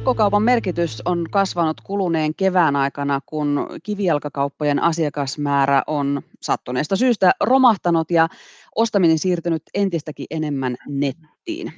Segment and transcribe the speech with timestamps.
[0.00, 8.28] Verkkokaupan merkitys on kasvanut kuluneen kevään aikana, kun kivijalkakauppojen asiakasmäärä on sattuneesta syystä romahtanut ja
[8.76, 11.72] ostaminen siirtynyt entistäkin enemmän nettiin.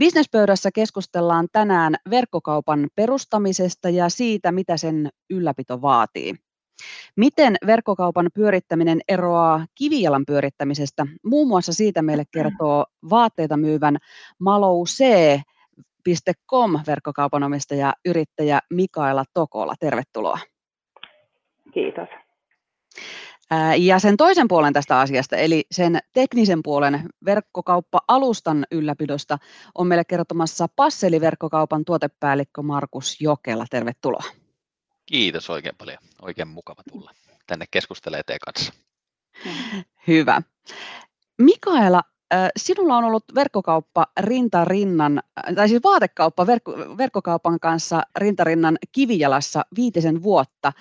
[0.00, 6.34] Businesspöydässä keskustellaan tänään verkkokaupan perustamisesta ja siitä, mitä sen ylläpito vaatii.
[7.16, 11.06] Miten verkkokaupan pyörittäminen eroaa kivijalan pyörittämisestä?
[11.24, 13.96] Muun muassa siitä meille kertoo vaatteita myyvän
[14.38, 15.04] Malou C.
[16.46, 19.74] Com verkkokaupan omistaja yrittäjä Mikaela Tokola.
[19.80, 20.38] Tervetuloa.
[21.74, 22.08] Kiitos.
[23.78, 29.38] Ja sen toisen puolen tästä asiasta, eli sen teknisen puolen verkkokauppa-alustan ylläpidosta,
[29.74, 33.64] on meille kertomassa Passeli-verkkokaupan tuotepäällikkö Markus Jokela.
[33.70, 34.24] Tervetuloa.
[35.06, 35.98] Kiitos oikein paljon.
[36.22, 37.10] Oikein mukava tulla
[37.46, 38.72] tänne keskustelemaan teidän kanssa.
[40.06, 40.42] Hyvä.
[41.38, 42.02] Mikaela,
[42.56, 45.20] sinulla on ollut verkkokauppa rintarinnan,
[45.54, 50.72] tai siis vaatekauppa verkko, verkkokaupan kanssa rintarinnan kivijalassa viitisen vuotta,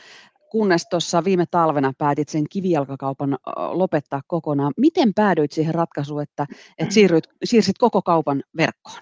[0.51, 3.37] kunnes tuossa viime talvena päätit sen kivijalkakaupan
[3.71, 4.73] lopettaa kokonaan.
[4.77, 6.45] Miten päädyit siihen ratkaisuun, että,
[6.79, 8.99] että siirryt, siirsit koko kaupan verkkoon?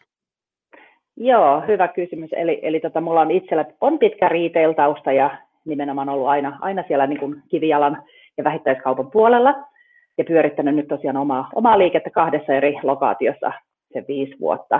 [1.17, 2.29] Joo, hyvä kysymys.
[2.33, 7.07] Eli, eli tota, mulla on itsellä on pitkä retail-tausta ja nimenomaan ollut aina, aina siellä
[7.07, 8.03] niin kuin kivijalan
[8.37, 9.55] ja vähittäiskaupan puolella
[10.19, 13.51] ja pyörittänyt nyt tosiaan omaa, omaa liikettä kahdessa eri lokaatiossa
[13.93, 14.79] se viisi vuotta.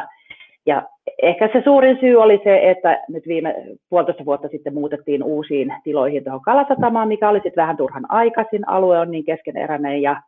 [0.66, 0.84] Ja
[1.22, 3.56] ehkä se suurin syy oli se, että nyt viime
[3.90, 8.70] puolitoista vuotta sitten muutettiin uusiin tiloihin tuohon Kalasatamaan, mikä oli sitten vähän turhan aikaisin.
[8.70, 10.22] Alue on niin keskeneräinen ja,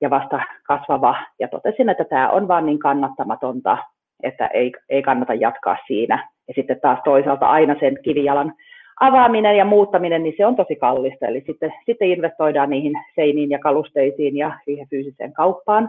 [0.00, 1.16] ja vasta kasvava.
[1.40, 3.78] Ja totesin, että tämä on vaan niin kannattamatonta,
[4.22, 6.28] että ei, ei kannata jatkaa siinä.
[6.48, 8.52] Ja sitten taas toisaalta aina sen kivijalan
[9.00, 11.26] avaaminen ja muuttaminen, niin se on tosi kallista.
[11.26, 15.88] Eli sitten, sitten investoidaan niihin seiniin ja kalusteisiin ja siihen fyysiseen kauppaan.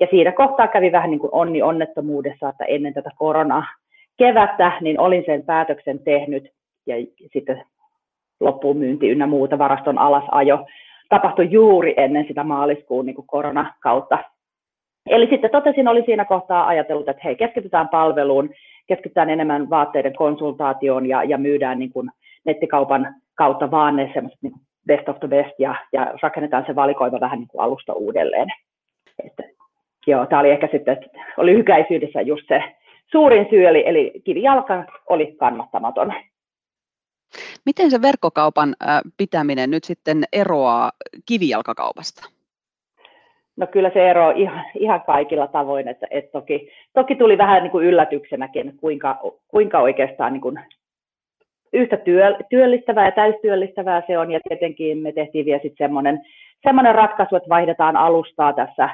[0.00, 3.66] Ja siinä kohtaa kävi vähän niin kuin onni onnettomuudessa, että ennen tätä korona
[4.18, 6.52] kevättä, niin olin sen päätöksen tehnyt
[6.86, 6.94] ja
[7.32, 7.64] sitten
[8.40, 10.66] loppuun myynti ynnä muuta varaston alasajo
[11.08, 14.18] tapahtui juuri ennen sitä maaliskuun niin kuin koronakautta.
[15.06, 18.50] Eli sitten totesin, oli siinä kohtaa ajatellut, että hei, keskitytään palveluun,
[18.86, 22.10] keskitytään enemmän vaatteiden konsultaatioon ja, ja myydään niin kuin
[22.44, 24.54] nettikaupan kautta vaan ne semmoiset niin
[24.86, 28.48] best of the best ja, ja rakennetaan se valikoiva vähän niin kuin alusta uudelleen.
[29.24, 29.42] Että,
[30.06, 32.62] joo, tämä oli ehkä sitten, että oli lyhykäisyydessä just se
[33.10, 36.12] suurin syy, eli, eli kivijalka oli kannattamaton.
[37.66, 38.74] Miten se verkkokaupan
[39.16, 40.92] pitäminen nyt sitten eroaa
[41.26, 42.30] kivijalkakaupasta?
[43.56, 47.70] No kyllä se ero ihan, ihan kaikilla tavoin, että, että toki, toki tuli vähän niin
[47.70, 50.60] kuin yllätyksenäkin, kuinka, kuinka oikeastaan niin kuin
[51.72, 56.20] yhtä työ, työllistävää ja täystyöllistävää se on, ja tietenkin me tehtiin vielä sitten semmoinen,
[56.62, 58.88] semmoinen ratkaisu, että vaihdetaan alustaa tässä,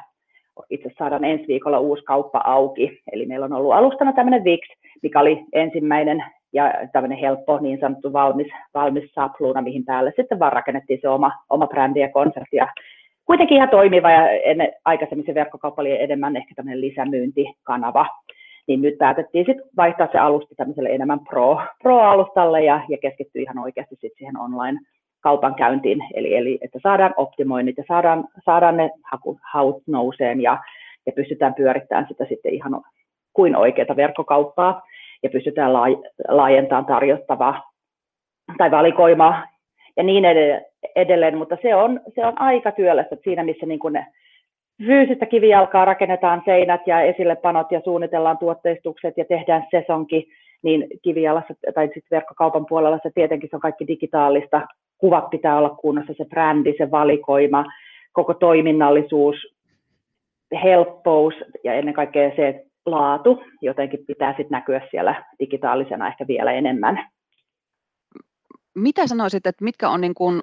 [0.70, 4.60] itse saadaan ensi viikolla uusi kauppa auki, eli meillä on ollut alustana tämmöinen VIX,
[5.02, 10.52] mikä oli ensimmäinen ja tämmöinen helppo niin sanottu valmis, valmis sapluuna, mihin päälle sitten vaan
[10.52, 12.68] rakennettiin se oma, oma brändi ja konsepti, ja
[13.26, 18.06] kuitenkin ihan toimiva, ja ennen, aikaisemmin se verkkokauppa oli enemmän ehkä tämmöinen lisämyyntikanava,
[18.66, 23.58] niin nyt päätettiin sitten vaihtaa se alusta tämmöiselle enemmän pro, pro-alustalle ja, ja keskittyä ihan
[23.58, 24.80] oikeasti sitten siihen online
[25.20, 30.58] kaupankäyntiin, eli, eli että saadaan optimoinnit ja saadaan, saadaan ne haku, haut nouseen ja,
[31.06, 32.82] ja pystytään pyörittämään sitä sitten ihan
[33.32, 34.82] kuin oikeaa verkkokauppaa
[35.22, 35.72] ja pystytään
[36.28, 37.70] laajentamaan tarjottavaa
[38.58, 39.46] tai valikoimaa
[39.96, 40.24] ja niin
[40.96, 44.06] edelleen, mutta se on, se on aika työlästä siinä, missä niin kuin ne
[44.86, 50.28] fyysistä kivijalkaa rakennetaan seinät ja esillepanot ja suunnitellaan tuotteistukset ja tehdään sesonki,
[50.62, 54.66] niin kivijalassa tai sitten verkkokaupan puolella se tietenkin se on kaikki digitaalista.
[54.98, 57.64] Kuvat pitää olla kunnossa, se brändi, se valikoima,
[58.12, 59.36] koko toiminnallisuus,
[60.62, 67.08] helppous ja ennen kaikkea se laatu jotenkin pitää sitten näkyä siellä digitaalisena ehkä vielä enemmän.
[68.74, 70.40] Mitä sanoisit, että mitkä on niin kuin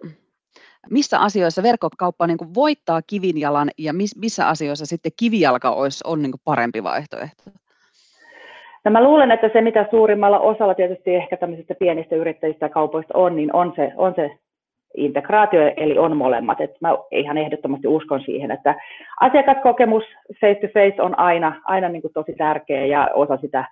[0.89, 6.83] missä asioissa verkkokauppa niin voittaa kivinjalan ja missä asioissa sitten kivijalka olisi, on niin parempi
[6.83, 7.43] vaihtoehto?
[8.85, 13.13] No mä luulen, että se mitä suurimmalla osalla tietysti ehkä tämmöisistä pienistä yrittäjistä ja kaupoista
[13.17, 14.31] on, niin on se, on se
[14.97, 16.61] integraatio, eli on molemmat.
[16.61, 18.75] Et mä ihan ehdottomasti uskon siihen, että
[19.21, 20.03] asiakaskokemus
[20.41, 23.65] face to face on aina, aina niin kuin tosi tärkeä ja osa sitä,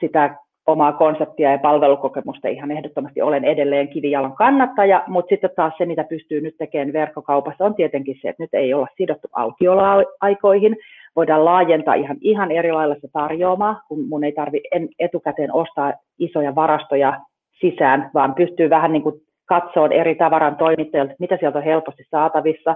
[0.00, 0.36] sitä
[0.68, 6.04] omaa konseptia ja palvelukokemusta ihan ehdottomasti olen edelleen kivijalan kannattaja, mutta sitten taas se, mitä
[6.04, 10.76] pystyy nyt tekemään verkkokaupassa, on tietenkin se, että nyt ei olla sidottu aukioloaikoihin,
[11.16, 14.68] voidaan laajentaa ihan, ihan eri lailla se tarjoamaa, kun mun ei tarvitse
[14.98, 17.20] etukäteen ostaa isoja varastoja
[17.60, 19.14] sisään, vaan pystyy vähän niin kuin
[19.44, 22.74] katsoa eri tavaran toimittajilta, mitä sieltä on helposti saatavissa,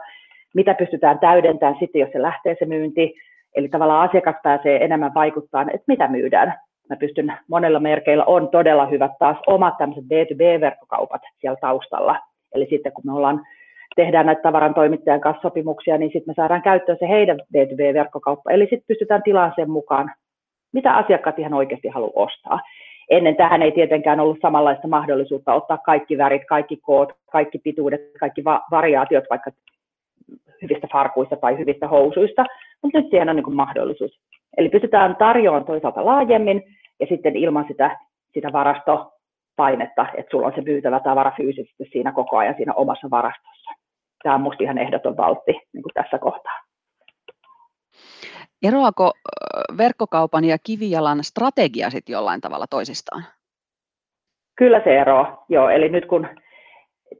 [0.54, 3.14] mitä pystytään täydentämään sitten, jos se lähtee se myynti,
[3.54, 6.54] eli tavallaan asiakas pääsee enemmän vaikuttamaan, että mitä myydään
[6.92, 12.18] mä pystyn monella merkeillä on todella hyvät taas omat tämmöiset B2B-verkkokaupat siellä taustalla.
[12.54, 13.46] Eli sitten kun me ollaan
[13.96, 18.50] tehdään näitä tavaran toimittajan kanssa sopimuksia, niin sitten me saadaan käyttöön se heidän B2B-verkkokauppa.
[18.50, 20.10] Eli sitten pystytään tilaamaan sen mukaan,
[20.72, 22.60] mitä asiakkaat ihan oikeasti haluaa ostaa.
[23.10, 28.44] Ennen tähän ei tietenkään ollut samanlaista mahdollisuutta ottaa kaikki värit, kaikki koot, kaikki pituudet, kaikki
[28.44, 29.50] va- variaatiot vaikka
[30.62, 32.44] hyvistä farkuista tai hyvistä housuista,
[32.82, 34.20] mutta nyt siihen on niin mahdollisuus.
[34.56, 36.62] Eli pystytään tarjoamaan toisaalta laajemmin
[37.02, 37.99] ja sitten ilman sitä,
[38.34, 43.70] sitä varastopainetta, että sulla on se myytävä tavara fyysisesti siinä koko ajan siinä omassa varastossa.
[44.22, 46.58] Tämä on minusta ihan ehdoton valtti niin kuin tässä kohtaa.
[48.62, 49.12] Eroako
[49.78, 53.25] verkkokaupan ja kivijalan strategia sitten jollain tavalla toisistaan?
[54.56, 55.69] Kyllä se eroaa, joo.
[55.69, 56.28] Eli nyt kun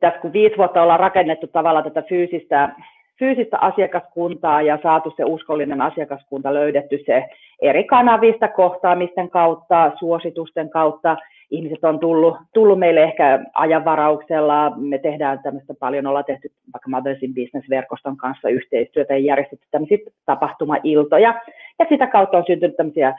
[0.01, 2.75] tässä kun viisi vuotta ollaan rakennettu tavallaan tätä fyysistä,
[3.23, 7.29] fyysistä asiakaskuntaa ja saatu se uskollinen asiakaskunta löydetty se
[7.63, 11.17] eri kanavista, kohtaamisten kautta, suositusten kautta,
[11.51, 14.73] ihmiset on tullut, tullut meille ehkä ajanvarauksella.
[14.77, 19.99] Me tehdään tämmöistä paljon, ollaan tehty vaikka Mothers in Business-verkoston kanssa yhteistyötä ja järjestetty tämmöisiä
[20.27, 21.41] tapahtumailtoja.
[21.79, 23.15] Ja sitä kautta on syntynyt tämmöisiä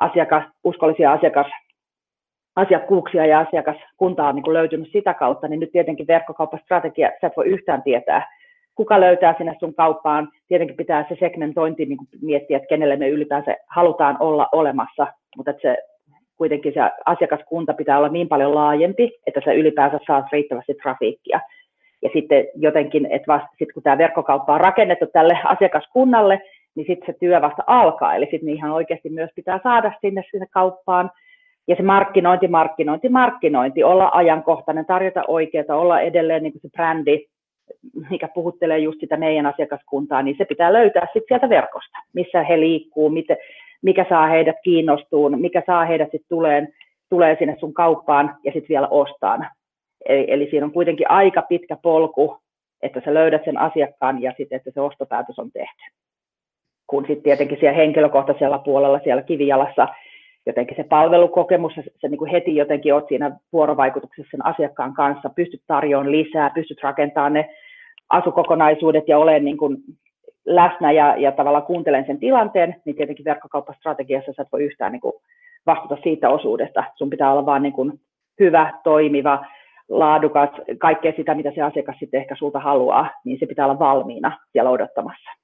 [0.00, 1.46] asiakas, uskollisia asiakas,
[2.56, 7.46] asiakkuuksia ja asiakaskuntaa on niin löytynyt sitä kautta, niin nyt tietenkin verkkokauppastrategia, sä et voi
[7.46, 8.28] yhtään tietää,
[8.74, 10.28] kuka löytää sinne sun kauppaan.
[10.48, 15.06] Tietenkin pitää se segmentointi niin kuin miettiä, että kenelle me ylipäänsä halutaan olla olemassa,
[15.36, 15.78] mutta että se
[16.36, 21.40] kuitenkin se asiakaskunta pitää olla niin paljon laajempi, että sä ylipäänsä saat riittävästi trafiikkia.
[22.02, 26.42] Ja sitten jotenkin, että vasta sit kun tämä verkkokauppa on rakennettu tälle asiakaskunnalle,
[26.74, 28.14] niin sitten se työ vasta alkaa.
[28.14, 31.10] Eli sitten ihan oikeasti myös pitää saada sinne sinne kauppaan.
[31.68, 37.26] Ja se markkinointi, markkinointi, markkinointi, olla ajankohtainen, tarjota oikeaa, olla edelleen niin kuin se brändi,
[38.10, 42.60] mikä puhuttelee just sitä meidän asiakaskuntaa, niin se pitää löytää sitten sieltä verkosta, missä he
[42.60, 43.36] liikkuu, miten,
[43.82, 46.68] mikä saa heidät kiinnostuun, mikä saa heidät sitten tulee,
[47.10, 49.46] tulee sinne sun kauppaan ja sitten vielä ostaan.
[50.08, 52.36] Eli, eli siinä on kuitenkin aika pitkä polku,
[52.82, 55.84] että sä löydät sen asiakkaan ja sitten, että se ostopäätös on tehty.
[56.86, 59.88] Kun sitten tietenkin siellä henkilökohtaisella puolella siellä kivijalassa
[60.46, 65.30] jotenkin se palvelukokemus, se, se niin kuin heti jotenkin oot siinä vuorovaikutuksessa sen asiakkaan kanssa,
[65.30, 67.50] pystyt tarjoamaan lisää, pystyt rakentamaan ne
[68.08, 69.76] asukokonaisuudet ja olemaan niin kuin
[70.46, 75.00] läsnä ja, ja tavallaan kuuntelen sen tilanteen, niin tietenkin verkkokauppastrategiassa sä et voi yhtään niin
[75.00, 75.14] kuin
[75.66, 76.84] vastata siitä osuudesta.
[76.96, 77.92] Sun pitää olla vaan niin kuin
[78.40, 79.46] hyvä, toimiva,
[79.88, 80.48] laadukas,
[80.78, 84.70] kaikkea sitä, mitä se asiakas sitten ehkä sulta haluaa, niin se pitää olla valmiina siellä
[84.70, 85.43] odottamassa.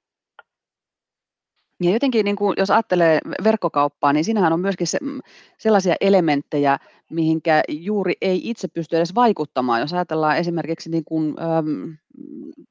[1.81, 5.19] Ja jotenkin, niin kuin, jos ajattelee verkkokauppaa, niin siinähän on myöskin se, mm,
[5.57, 6.77] sellaisia elementtejä,
[7.09, 9.81] mihinkä juuri ei itse pysty edes vaikuttamaan.
[9.81, 11.97] Jos ajatellaan esimerkiksi niin kuin, äm,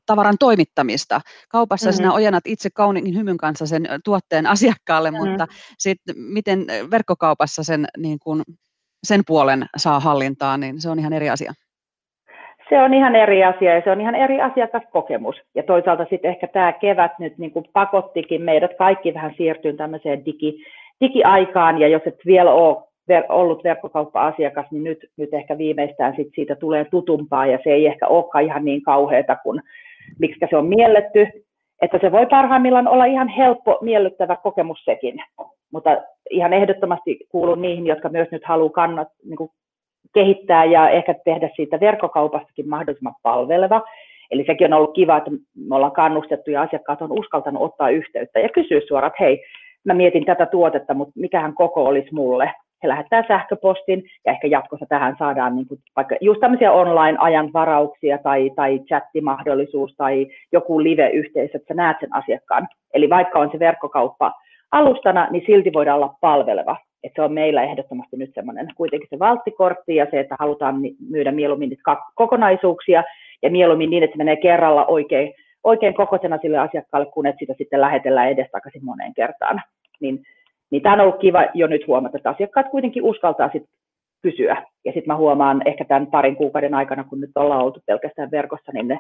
[0.07, 1.21] tavaran toimittamista.
[1.49, 1.97] Kaupassa mm-hmm.
[1.97, 5.29] sinä ojennat itse kauniin hymyn kanssa sen tuotteen asiakkaalle, mm-hmm.
[5.29, 5.47] mutta
[5.79, 8.43] sitten miten verkkokaupassa sen, niin kuin,
[9.05, 11.55] sen puolen saa hallintaan, niin se on ihan eri asia.
[12.71, 15.37] Se on ihan eri asia ja se on ihan eri asiakaskokemus.
[15.55, 20.25] Ja toisaalta sitten ehkä tämä kevät nyt niin kuin pakottikin meidät kaikki vähän siirtyyn tämmöiseen
[20.25, 20.65] digi,
[21.01, 22.77] digiaikaan ja jos et vielä ole
[23.29, 28.07] ollut verkkokauppa-asiakas, niin nyt, nyt ehkä viimeistään sit siitä tulee tutumpaa ja se ei ehkä
[28.07, 29.61] olekaan ihan niin kauheata kuin
[30.19, 31.27] miksi se on mielletty.
[31.83, 35.23] Että se voi parhaimmillaan olla ihan helppo, miellyttävä kokemus sekin.
[35.73, 39.51] Mutta ihan ehdottomasti kuulun niihin, jotka myös nyt haluaa kannat, niin kuin
[40.15, 43.83] kehittää ja ehkä tehdä siitä verkkokaupastakin mahdollisimman palveleva.
[44.31, 45.31] Eli sekin on ollut kiva, että
[45.69, 49.45] me ollaan kannustettu ja asiakkaat on uskaltanut ottaa yhteyttä ja kysyä suoraan, että hei,
[49.85, 52.53] mä mietin tätä tuotetta, mutta mikähän koko olisi mulle.
[52.83, 58.51] He lähettää sähköpostin ja ehkä jatkossa tähän saadaan niin kuin vaikka just tämmöisiä online-ajanvarauksia tai,
[58.57, 62.69] tai chattimahdollisuus tai joku live-yhteys, että sä näet sen asiakkaan.
[62.95, 64.33] Eli vaikka on se verkkokauppa
[64.73, 69.19] alustana, niin silti voidaan olla palveleva että se on meillä ehdottomasti nyt semmoinen kuitenkin se
[69.19, 70.77] valttikortti ja se, että halutaan
[71.11, 73.05] myydä mieluummin niitä kokonaisuuksia
[73.43, 77.55] ja mieluummin niin, että se menee kerralla oikein, oikein kokoisena sille asiakkaalle, kun et sitä
[77.59, 79.63] sitten lähetellään edestakaisin moneen kertaan.
[80.01, 80.23] Niin,
[80.71, 83.75] niin tämä on ollut kiva jo nyt huomata, että asiakkaat kuitenkin uskaltaa sitten
[84.23, 84.63] kysyä.
[84.85, 88.73] Ja sitten mä huomaan ehkä tämän parin kuukauden aikana, kun nyt ollaan oltu pelkästään verkossa,
[88.73, 88.99] niin ne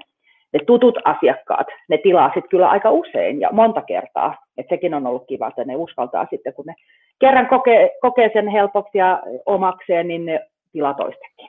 [0.52, 4.36] ne tutut asiakkaat, ne tilaa sitten kyllä aika usein ja monta kertaa.
[4.56, 6.74] Et sekin on ollut kiva, että ne uskaltaa sitten, kun ne
[7.20, 11.48] kerran kokee, kokee sen helpoksi ja omakseen, niin ne tilaa toistekin.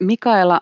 [0.00, 0.60] Mikaela,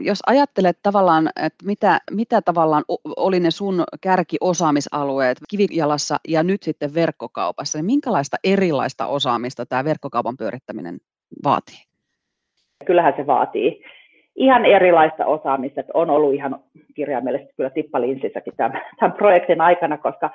[0.00, 2.84] jos ajattelet tavallaan, että mitä, mitä tavallaan
[3.16, 10.36] oli ne sun kärkiosaamisalueet kivijalassa ja nyt sitten verkkokaupassa, niin minkälaista erilaista osaamista tämä verkkokaupan
[10.36, 10.98] pyörittäminen
[11.44, 11.78] vaatii?
[12.86, 13.82] Kyllähän se vaatii
[14.36, 15.82] ihan erilaista osaamista.
[15.94, 16.60] On ollut ihan
[16.94, 20.30] kirjaimellisesti kyllä tippalinssissäkin tämän, tämän projektin aikana, koska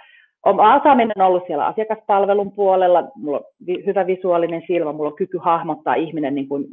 [0.45, 3.43] osaaminen on ollut siellä asiakaspalvelun puolella, mulla on
[3.85, 6.65] hyvä visuaalinen silmä, mulla on kyky hahmottaa ihminen niin kuin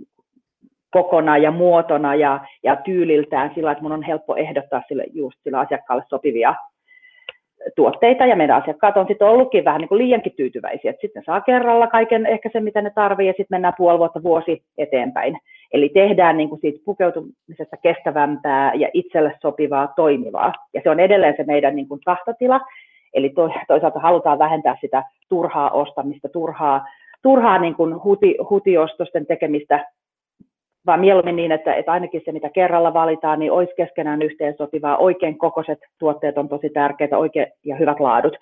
[0.90, 5.58] kokona ja muotona ja, ja tyyliltään sillä, että mun on helppo ehdottaa sille just sille
[5.58, 6.54] asiakkaalle sopivia
[7.76, 11.40] tuotteita ja meidän asiakkaat on sitten ollutkin vähän niin kuin liiankin tyytyväisiä, että sitten saa
[11.40, 15.38] kerralla kaiken ehkä sen, mitä ne tarvii ja sitten mennään puoli vuotta vuosi eteenpäin.
[15.73, 20.52] Eli tehdään niin kuin siitä pukeutumisesta kestävämpää ja itselle sopivaa, toimivaa.
[20.75, 22.61] Ja se on edelleen se meidän niin kuin tahtotila.
[23.16, 23.32] Eli
[23.68, 26.85] toisaalta halutaan vähentää sitä turhaa ostamista, turhaa,
[27.23, 29.85] turhaa niin kuin huti, hutiostosten tekemistä
[30.87, 35.38] vaan mieluummin niin, että, että ainakin se, mitä kerralla valitaan, niin olisi keskenään yhteensopivaa, oikein
[35.38, 38.37] kokoiset tuotteet on tosi tärkeitä, oikein ja hyvät laadut.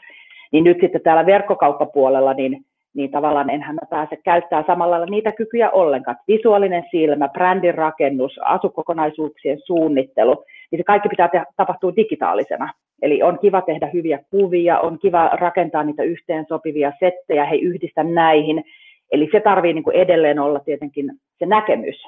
[0.53, 2.65] Niin nyt sitten täällä verkkokauppapuolella, niin,
[2.95, 6.17] niin tavallaan enhän mä pääse käyttää samalla lailla niitä kykyjä ollenkaan.
[6.29, 12.73] Visuaalinen silmä, brändin rakennus, asukokonaisuuksien suunnittelu, niin se kaikki pitää tapahtua digitaalisena.
[13.05, 18.65] Eli on kiva tehdä hyviä kuvia, on kiva rakentaa niitä yhteensopivia settejä, he yhdistä näihin.
[19.13, 22.03] Eli se tarvii niin kuin edelleen olla tietenkin se näkemys.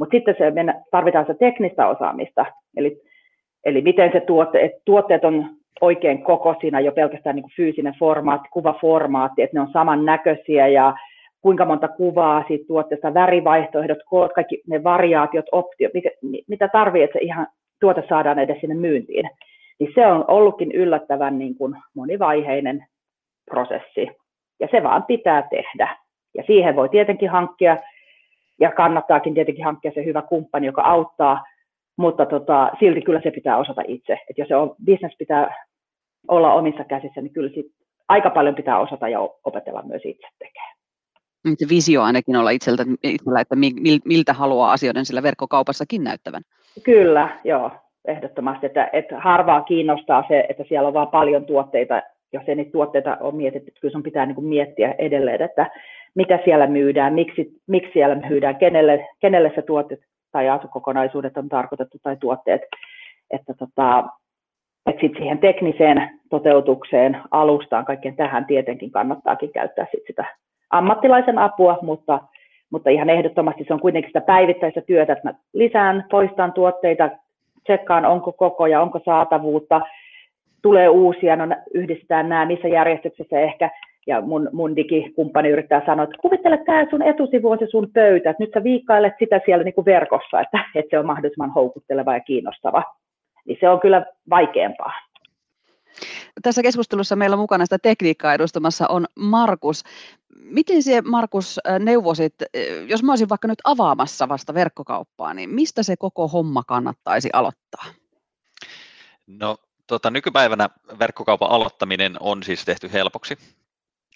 [0.00, 0.52] Mutta sitten se,
[0.90, 2.46] tarvitaan se teknistä osaamista,
[2.76, 3.00] eli,
[3.64, 5.46] eli miten se tuotte, että tuotteet on
[5.80, 10.94] oikein kokoisina, jo pelkästään niin kuin fyysinen formaatti, kuvaformaatti, että ne on samannäköisiä ja
[11.40, 13.98] kuinka monta kuvaa siitä tuotteesta, värivaihtoehdot,
[14.34, 16.08] kaikki ne variaatiot, optiot, mitä,
[16.48, 17.46] mitä tarvii, että se ihan
[17.80, 19.30] tuote saadaan edes sinne myyntiin.
[19.80, 22.86] Niin se on ollutkin yllättävän niin kuin monivaiheinen
[23.50, 24.08] prosessi.
[24.60, 25.96] Ja se vaan pitää tehdä.
[26.34, 27.76] Ja siihen voi tietenkin hankkia
[28.60, 31.44] ja kannattaakin tietenkin hankkia se hyvä kumppani, joka auttaa,
[31.96, 34.12] mutta tota, silti kyllä se pitää osata itse.
[34.30, 35.64] Et jos se on, business pitää
[36.28, 37.66] olla omissa käsissä, niin kyllä sit
[38.08, 40.74] aika paljon pitää osata ja opetella myös itse tekemään.
[41.58, 43.56] Se visio ainakin olla itseltä, itsellä, että
[44.04, 46.42] miltä haluaa asioiden sillä verkkokaupassakin näyttävän.
[46.84, 47.70] Kyllä, joo,
[48.04, 48.66] ehdottomasti.
[48.66, 53.16] Että, että harvaa kiinnostaa se, että siellä on vaan paljon tuotteita, jos ei niitä tuotteita
[53.20, 55.70] ole mietitty, kyllä sun pitää niin kuin miettiä edelleen, että
[56.14, 59.98] mitä siellä myydään, miksi, miksi siellä myydään, kenelle, kenelle se tuote
[60.32, 62.62] tai asukokonaisuudet on tarkoitettu tai tuotteet.
[63.30, 64.04] Että tota,
[64.86, 70.24] että sit siihen tekniseen toteutukseen, alustaan, kaikkeen tähän tietenkin kannattaakin käyttää sit sitä
[70.70, 72.20] ammattilaisen apua, mutta,
[72.70, 77.10] mutta ihan ehdottomasti se on kuitenkin sitä päivittäistä työtä, että mä lisään, poistan tuotteita,
[77.64, 79.80] tsekkaan onko koko ja onko saatavuutta,
[80.62, 83.70] tulee uusia, no yhdistetään nämä, missä järjestyksessä ehkä
[84.06, 88.30] ja mun, mun digikumppani yrittää sanoa, että kuvittele tämä sun etusivu on se sun pöytä,
[88.30, 92.14] että nyt sä viikkailet sitä siellä niin kuin verkossa, että, että se on mahdollisimman houkutteleva
[92.14, 92.82] ja kiinnostava.
[93.46, 94.92] Niin se on kyllä vaikeampaa.
[96.42, 99.82] Tässä keskustelussa meillä mukana sitä tekniikkaa edustamassa on Markus.
[100.36, 102.34] Miten se Markus neuvosit,
[102.88, 107.84] jos mä olisin vaikka nyt avaamassa vasta verkkokauppaa, niin mistä se koko homma kannattaisi aloittaa?
[109.26, 113.38] No tota, nykypäivänä verkkokaupan aloittaminen on siis tehty helpoksi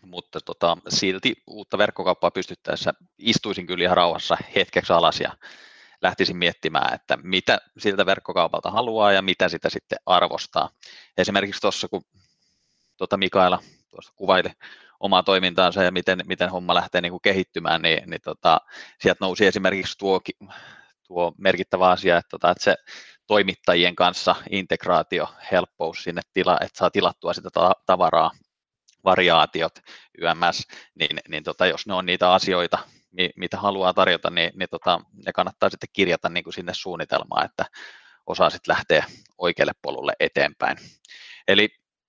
[0.02, 5.32] mutta tota, silti uutta verkkokauppaa pystyttäessä istuisin kyllä ihan rauhassa hetkeksi alas ja
[6.02, 10.70] lähtisin miettimään, että mitä siltä verkkokaupalta haluaa ja mitä sitä sitten arvostaa.
[11.16, 12.02] Esimerkiksi tuossa, kun
[12.96, 14.48] tuota Mikaela tuossa kuvaili
[15.00, 18.60] omaa toimintaansa ja miten, miten homma lähtee niin kuin kehittymään, niin, niin tota,
[19.00, 20.20] sieltä nousi esimerkiksi tuo,
[21.06, 22.76] tuo merkittävä asia, että, tota, että se
[23.26, 27.48] toimittajien kanssa integraatio, helppous sinne, tila, että saa tilattua sitä
[27.86, 28.30] tavaraa
[29.04, 29.78] variaatiot
[30.18, 32.78] YMS, niin, niin tota, jos ne on niitä asioita,
[33.36, 37.64] mitä haluaa tarjota, niin, niin tota, ne kannattaa sitten kirjata niin kuin sinne suunnitelmaan, että
[38.26, 39.04] osaa sitten lähteä
[39.38, 40.78] oikealle polulle eteenpäin.
[41.48, 41.68] Eli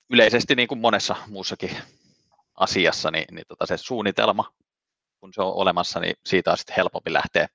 [0.10, 1.78] yleisesti niin kuin monessa muussakin
[2.56, 4.54] asiassa, niin, niin tota se suunnitelma,
[5.20, 7.48] kun se on olemassa, niin siitä on sitten helpompi lähteä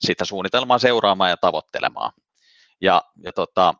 [0.00, 2.12] sitä suunnitelmaa seuraamaan ja tavoittelemaan.
[2.80, 3.74] Ja, ja tota,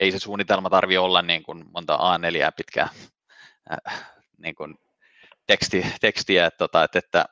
[0.00, 2.88] ei se suunnitelma tarvi olla niin kuin monta A4 pitkää
[3.72, 4.74] äh, niin kuin
[5.46, 7.24] teksti, tekstiä, että, tota, että, että,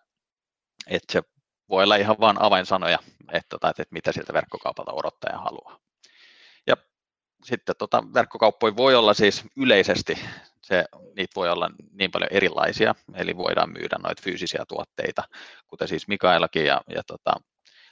[0.87, 1.23] että se
[1.69, 2.99] voi olla ihan vain avainsanoja,
[3.33, 5.79] että, tota, että, mitä siltä verkkokaupalta odottaja haluaa.
[6.67, 6.77] Ja
[7.45, 10.19] sitten tota, verkkokauppoja voi olla siis yleisesti,
[10.63, 10.85] se,
[11.17, 15.23] niitä voi olla niin paljon erilaisia, eli voidaan myydä noita fyysisiä tuotteita,
[15.67, 17.33] kuten siis Mikaelakin, ja, ja tota,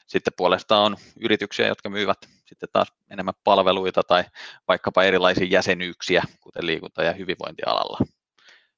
[0.06, 4.24] sitten puolestaan on yrityksiä, jotka myyvät sitten taas enemmän palveluita tai
[4.68, 7.98] vaikkapa erilaisia jäsenyyksiä, kuten liikunta- ja hyvinvointialalla.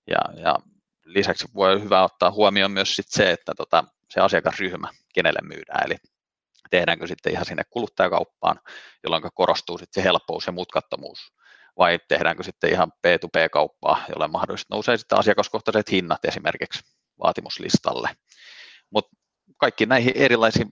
[0.07, 0.57] Ja, ja
[1.05, 5.97] lisäksi voi hyvä ottaa huomioon myös sit se, että tota, se asiakasryhmä, kenelle myydään, eli
[6.71, 8.61] tehdäänkö sitten ihan sinne kuluttajakauppaan,
[9.03, 11.19] jolloin korostuu sitten se helppous ja mutkattomuus,
[11.79, 16.81] vai tehdäänkö sitten ihan B2B-kauppaa, jolle mahdollisesti nousee sitten asiakaskohtaiset hinnat esimerkiksi
[17.23, 18.11] vaatimuslistalle.
[18.91, 19.17] Mutta
[19.57, 20.71] kaikki näihin erilaisiin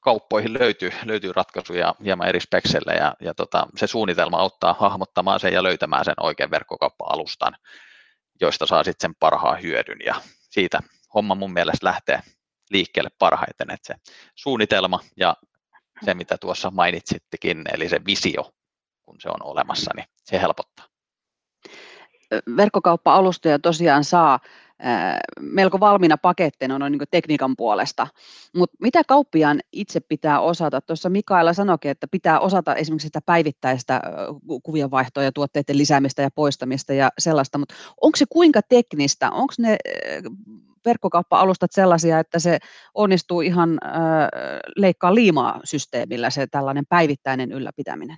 [0.00, 5.52] kauppoihin löytyy, löytyy ratkaisuja hieman eri spekseillä ja, ja tota, se suunnitelma auttaa hahmottamaan sen
[5.52, 7.56] ja löytämään sen oikean verkkokauppa-alustan,
[8.40, 9.98] joista saa sitten sen parhaan hyödyn.
[10.06, 10.14] Ja
[10.50, 10.80] siitä
[11.14, 12.20] homma mun mielestä lähtee
[12.70, 13.94] liikkeelle parhaiten, että se
[14.34, 15.36] suunnitelma ja
[16.04, 18.52] se, mitä tuossa mainitsittekin, eli se visio,
[19.02, 20.86] kun se on olemassa, niin se helpottaa.
[22.56, 24.40] Verkkokauppa-alustoja tosiaan saa
[25.40, 28.06] melko valmiina paketteina noin niin tekniikan puolesta.
[28.56, 30.80] Mutta mitä kauppiaan itse pitää osata?
[30.80, 34.00] Tuossa Mikaela sanoikin, että pitää osata esimerkiksi sitä päivittäistä
[34.62, 39.30] kuvienvaihtoa ja tuotteiden lisäämistä ja poistamista ja sellaista, mutta onko se kuinka teknistä?
[39.30, 39.76] Onko ne
[40.86, 42.58] verkkokauppa-alustat sellaisia, että se
[42.94, 43.78] onnistuu ihan
[44.76, 48.16] leikkaa liimaa systeemillä se tällainen päivittäinen ylläpitäminen?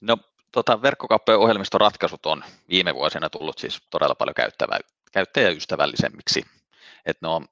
[0.00, 0.16] No
[0.52, 4.78] tota, verkkokauppojen ohjelmistoratkaisut on viime vuosina tullut siis todella paljon käyttävää,
[5.12, 6.44] käyttäjäystävällisemmiksi,
[7.06, 7.46] että ne on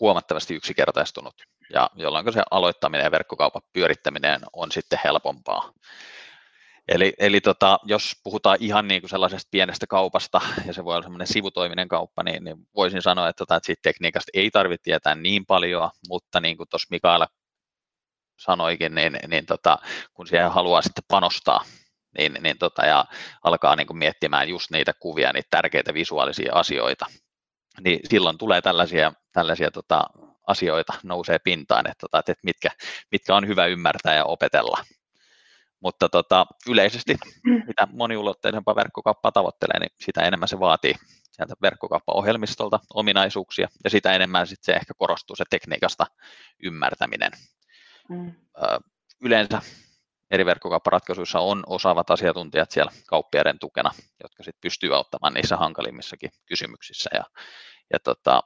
[0.00, 1.34] huomattavasti yksinkertaistunut
[1.72, 5.72] ja jolloin se aloittaminen ja verkkokaupan pyörittäminen on sitten helpompaa.
[6.88, 11.02] Eli, eli tota, jos puhutaan ihan niin kuin sellaisesta pienestä kaupasta, ja se voi olla
[11.02, 15.14] sellainen sivutoiminen kauppa, niin, niin voisin sanoa, että, tota, että siitä tekniikasta ei tarvitse tietää
[15.14, 17.26] niin paljon, mutta niin kuin tuossa Mikaela
[18.38, 19.78] sanoikin, niin, niin tota,
[20.14, 21.64] kun siihen haluaa sitten panostaa,
[22.18, 23.04] niin, niin tota, ja
[23.44, 27.06] alkaa niin kuin miettimään just niitä kuvia, niitä tärkeitä visuaalisia asioita,
[27.80, 30.06] niin silloin tulee tällaisia, tällaisia tota,
[30.46, 32.70] asioita nousee pintaan, että, tota, että mitkä,
[33.12, 34.78] mitkä on hyvä ymmärtää ja opetella.
[35.80, 37.16] Mutta tota, yleisesti,
[37.66, 40.94] mitä moniulotteisempaa verkkokauppaa tavoittelee, niin sitä enemmän se vaatii
[41.32, 46.06] sieltä verkkokauppaohjelmistolta ominaisuuksia, ja sitä enemmän sitten se ehkä korostuu se tekniikasta
[46.62, 47.32] ymmärtäminen.
[48.08, 48.34] Mm.
[49.20, 49.60] Yleensä
[50.30, 53.90] eri verkkokaupparatkaisuissa on osaavat asiantuntijat siellä kauppiaiden tukena,
[54.22, 57.10] jotka sitten pystyy auttamaan niissä hankalimmissakin kysymyksissä.
[57.14, 57.24] Ja,
[57.92, 58.42] ja tota,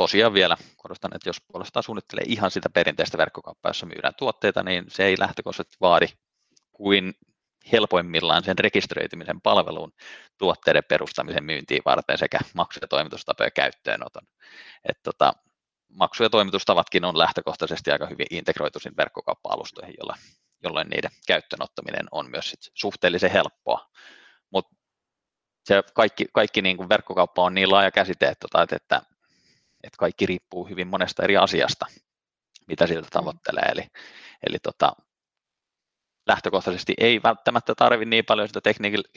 [0.00, 4.84] tosiaan vielä korostan, että jos puolestaan suunnittelee ihan sitä perinteistä verkkokauppaa, jossa myydään tuotteita, niin
[4.88, 6.06] se ei lähtökohtaisesti vaadi
[6.72, 7.14] kuin
[7.72, 9.92] helpoimmillaan sen rekisteröitymisen palveluun
[10.38, 14.22] tuotteiden perustamisen myyntiin varten sekä maksu- ja toimitustapojen käyttöönoton.
[14.88, 15.32] Et tota,
[15.88, 20.18] maksu- ja toimitustavatkin on lähtökohtaisesti aika hyvin integroitu sinne verkkokauppa-alustoihin, jolloin,
[20.62, 23.86] jolloin niiden käyttöönottaminen on myös sit suhteellisen helppoa.
[24.50, 24.76] Mutta
[25.64, 29.09] se kaikki, kaikki niin kuin verkkokauppa on niin laaja käsite, että, tota, että,
[29.84, 31.86] että kaikki riippuu hyvin monesta eri asiasta,
[32.68, 33.10] mitä siltä mm.
[33.12, 33.64] tavoittelee.
[33.72, 33.86] Eli,
[34.46, 34.92] eli tota,
[36.26, 38.60] lähtökohtaisesti ei välttämättä tarvitse niin paljon sitä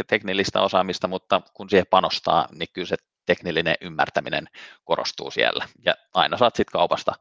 [0.08, 2.96] teknillistä osaamista, mutta kun siihen panostaa, niin kyllä se
[3.26, 4.50] teknillinen ymmärtäminen
[4.84, 5.68] korostuu siellä.
[5.86, 7.14] Ja aina saat sitten kaupasta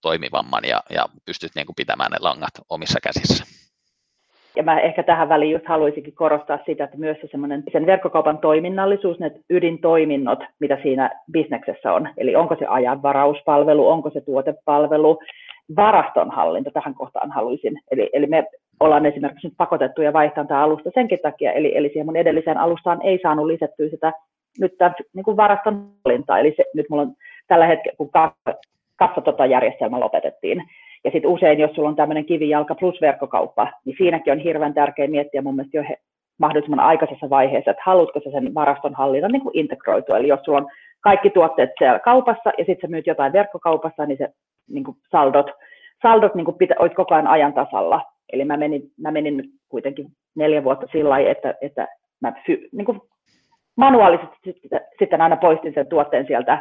[0.00, 3.44] toimivamman ja, ja pystyt niin kuin pitämään ne langat omissa käsissä.
[4.56, 8.38] Ja mä ehkä tähän väliin just haluaisinkin korostaa sitä, että myös se semmoinen sen verkkokaupan
[8.38, 12.08] toiminnallisuus, ne ydintoiminnot, mitä siinä bisneksessä on.
[12.16, 15.18] Eli onko se ajanvarauspalvelu, onko se tuotepalvelu,
[15.76, 17.80] varastonhallinta tähän kohtaan haluaisin.
[17.90, 18.46] Eli, eli me
[18.80, 23.02] ollaan esimerkiksi nyt pakotettuja vaihtamaan tämä alusta senkin takia, eli, eli siihen mun edelliseen alustaan
[23.02, 24.12] ei saanut lisättyä sitä
[24.60, 26.38] nyt tämän niin kuin varaston hallintaa.
[26.38, 27.14] Eli se, nyt mulla on
[27.48, 28.10] tällä hetkellä, kun
[28.96, 30.62] kassa tota järjestelmä lopetettiin,
[31.04, 35.08] ja sitten usein, jos sulla on tämmöinen kivijalka plus verkkokauppa, niin siinäkin on hirveän tärkeää
[35.08, 35.96] miettiä mun mielestä jo he,
[36.38, 40.18] mahdollisimman aikaisessa vaiheessa, että haluatko sä sen varaston hallinnan niin kuin integroitua.
[40.18, 44.18] Eli jos sulla on kaikki tuotteet siellä kaupassa ja sitten sä myyt jotain verkkokaupassa, niin
[44.18, 44.28] se
[44.70, 45.50] niin kuin saldot,
[46.02, 48.02] saldot niin kuin pitä, olet koko ajan ajan tasalla.
[48.32, 51.88] Eli mä menin, mä menin kuitenkin neljä vuotta sillä lailla, että, että
[52.20, 53.00] mä fy, niin kuin
[53.76, 54.36] manuaalisesti
[54.98, 56.58] sitten aina poistin sen tuotteen sieltä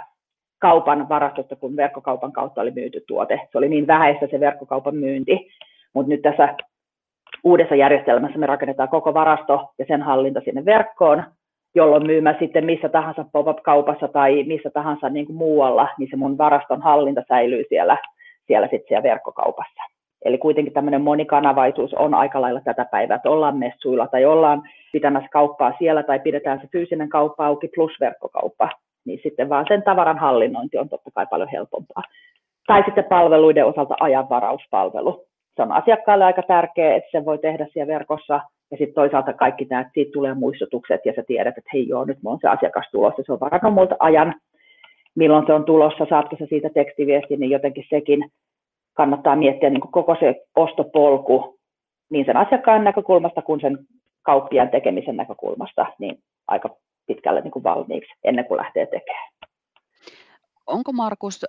[0.63, 3.39] kaupan varastosta, kun verkkokaupan kautta oli myyty tuote.
[3.51, 5.47] Se oli niin vähäistä se verkkokaupan myynti,
[5.93, 6.55] mutta nyt tässä
[7.43, 11.23] uudessa järjestelmässä me rakennetaan koko varasto ja sen hallinta sinne verkkoon,
[11.75, 16.37] jolloin myymä sitten missä tahansa pop-up-kaupassa tai missä tahansa niin kuin muualla, niin se mun
[16.37, 17.97] varaston hallinta säilyy siellä,
[18.47, 19.83] siellä, sitten siellä verkkokaupassa.
[20.25, 25.29] Eli kuitenkin tämmöinen monikanavaisuus on aika lailla tätä päivää, että ollaan messuilla tai ollaan pitämässä
[25.31, 28.69] kauppaa siellä tai pidetään se fyysinen kauppa auki plus verkkokauppa,
[29.05, 32.03] niin sitten vaan sen tavaran hallinnointi on totta kai paljon helpompaa.
[32.67, 35.25] Tai sitten palveluiden osalta ajanvarauspalvelu.
[35.55, 39.67] Se on asiakkaalle aika tärkeä, että se voi tehdä siellä verkossa ja sitten toisaalta kaikki
[39.69, 42.47] nämä, että siitä tulee muistutukset ja sä tiedät, että hei joo, nyt mulla on se
[42.47, 44.35] asiakas tulossa, se on varannut multa ajan,
[45.15, 48.31] milloin se on tulossa, saatko sä siitä tekstiviestin, niin jotenkin sekin
[48.93, 51.59] kannattaa miettiä niin kuin koko se ostopolku
[52.09, 53.77] niin sen asiakkaan näkökulmasta kuin sen
[54.21, 56.69] kauppiaan tekemisen näkökulmasta niin aika
[57.07, 59.33] pitkälle niin kuin valmiiksi ennen kuin lähtee tekemään.
[60.67, 61.41] Onko Markus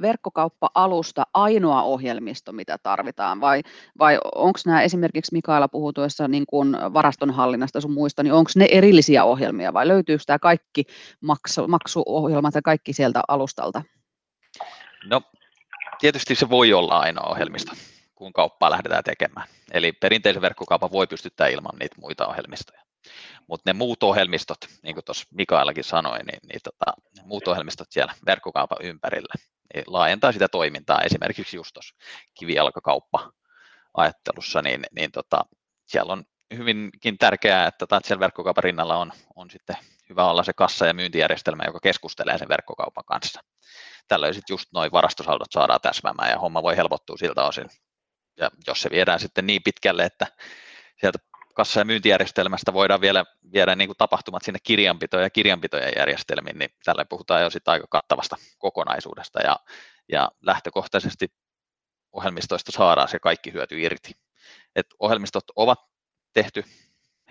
[0.00, 3.62] verkkokauppa-alusta ainoa ohjelmisto, mitä tarvitaan, vai,
[3.98, 8.66] vai onko nämä esimerkiksi Mikaela puhui tuossa niin kuin varastonhallinnasta sun muista, niin onko ne
[8.70, 10.84] erillisiä ohjelmia vai löytyykö tämä kaikki
[11.20, 13.82] maksu, maksuohjelmat ja kaikki sieltä alustalta?
[15.06, 15.22] No
[15.98, 17.72] tietysti se voi olla ainoa ohjelmisto,
[18.14, 19.46] kun kauppaa lähdetään tekemään.
[19.72, 22.83] Eli perinteisen verkkokaupan voi pystyttää ilman niitä muita ohjelmistoja.
[23.46, 26.84] Mutta ne muut ohjelmistot, niin kuin tuossa Mikaelakin sanoi, niin, niin tota,
[27.22, 29.34] muut ohjelmistot siellä verkkokaupan ympärillä
[29.74, 31.00] niin laajentaa sitä toimintaa.
[31.00, 31.94] Esimerkiksi just tuossa
[32.34, 35.44] kivijalkakauppa-ajattelussa, niin, niin tota,
[35.86, 36.24] siellä on
[36.56, 39.76] hyvinkin tärkeää, että siellä verkkokaupan rinnalla on, on sitten
[40.08, 43.40] hyvä olla se kassa- ja myyntijärjestelmä, joka keskustelee sen verkkokaupan kanssa.
[44.08, 47.66] Tällöin sitten just noin varastosaldot saadaan täsmäämään ja homma voi helpottua siltä osin.
[48.36, 50.26] Ja jos se viedään sitten niin pitkälle, että
[51.00, 51.18] sieltä
[51.54, 56.70] kassa- ja myyntijärjestelmästä voidaan vielä viedä niin kuin tapahtumat sinne kirjanpitojen ja kirjanpitojen järjestelmiin, niin
[56.84, 59.56] tällä puhutaan jo sitten aika kattavasta kokonaisuudesta ja,
[60.12, 61.28] ja lähtökohtaisesti
[62.12, 64.12] ohjelmistoista saadaan se kaikki hyöty irti.
[64.76, 65.80] Et ohjelmistot ovat
[66.32, 66.64] tehty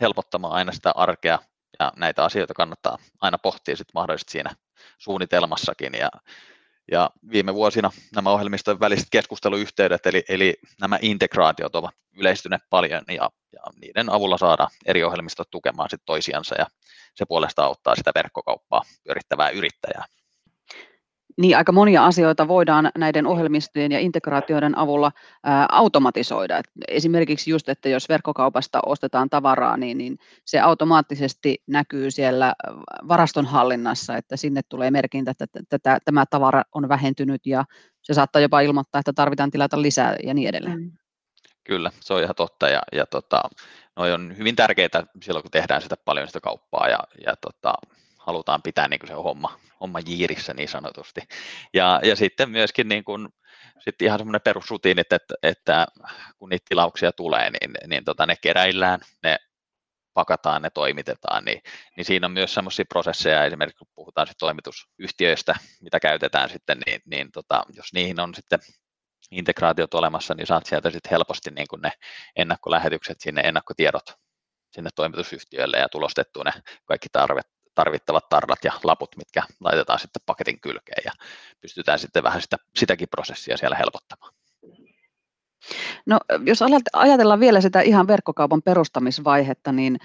[0.01, 1.39] helpottamaan aina sitä arkea
[1.79, 4.55] ja näitä asioita kannattaa aina pohtia sitten mahdollisesti siinä
[4.97, 6.09] suunnitelmassakin ja,
[6.91, 13.29] ja viime vuosina nämä ohjelmistojen väliset keskusteluyhteydet, eli, eli nämä integraatiot ovat yleistyneet paljon ja,
[13.53, 16.67] ja niiden avulla saadaan eri ohjelmistot tukemaan sit toisiansa ja
[17.15, 20.05] se puolesta auttaa sitä verkkokauppaa pyörittävää yrittäjää.
[21.37, 25.11] Niin, aika monia asioita voidaan näiden ohjelmistojen ja integraatioiden avulla
[25.43, 26.57] ää, automatisoida.
[26.57, 32.53] Et esimerkiksi just, että jos verkkokaupasta ostetaan tavaraa, niin, niin se automaattisesti näkyy siellä
[33.07, 37.65] varaston hallinnassa, että sinne tulee merkintä, että tätä, tämä tavara on vähentynyt ja
[38.01, 40.79] se saattaa jopa ilmoittaa, että tarvitaan tilata lisää ja niin edelleen.
[40.79, 40.91] Mm.
[41.63, 43.41] Kyllä, se on ihan totta ja, ja tota,
[43.95, 47.73] noi on hyvin tärkeitä silloin, kun tehdään sitä paljon sitä kauppaa ja, ja tota,
[48.27, 51.21] halutaan pitää niin kuin se homma, homma jiirissä niin sanotusti.
[51.73, 53.29] Ja, ja sitten myöskin niin kuin,
[53.79, 55.87] sitten ihan semmoinen perusrutiini, että, että,
[56.37, 59.37] kun niitä tilauksia tulee, niin, niin tota, ne keräillään, ne
[60.13, 61.61] pakataan, ne toimitetaan, niin,
[61.97, 67.01] niin siinä on myös semmoisia prosesseja, esimerkiksi kun puhutaan sitten toimitusyhtiöistä, mitä käytetään sitten, niin,
[67.05, 68.59] niin tota, jos niihin on sitten
[69.31, 71.91] integraatiot olemassa, niin saat sieltä sitten helposti niin kuin ne
[72.35, 74.13] ennakkolähetykset sinne, ennakkotiedot
[74.71, 76.51] sinne toimitusyhtiölle ja tulostettu ne
[76.85, 81.11] kaikki tarvet, tarvittavat tarrat ja laput, mitkä laitetaan sitten paketin kylkeen ja
[81.61, 84.33] pystytään sitten vähän sitä, sitäkin prosessia siellä helpottamaan.
[86.05, 86.59] No, jos
[86.93, 89.97] ajatellaan vielä sitä ihan verkkokaupan perustamisvaihetta, niin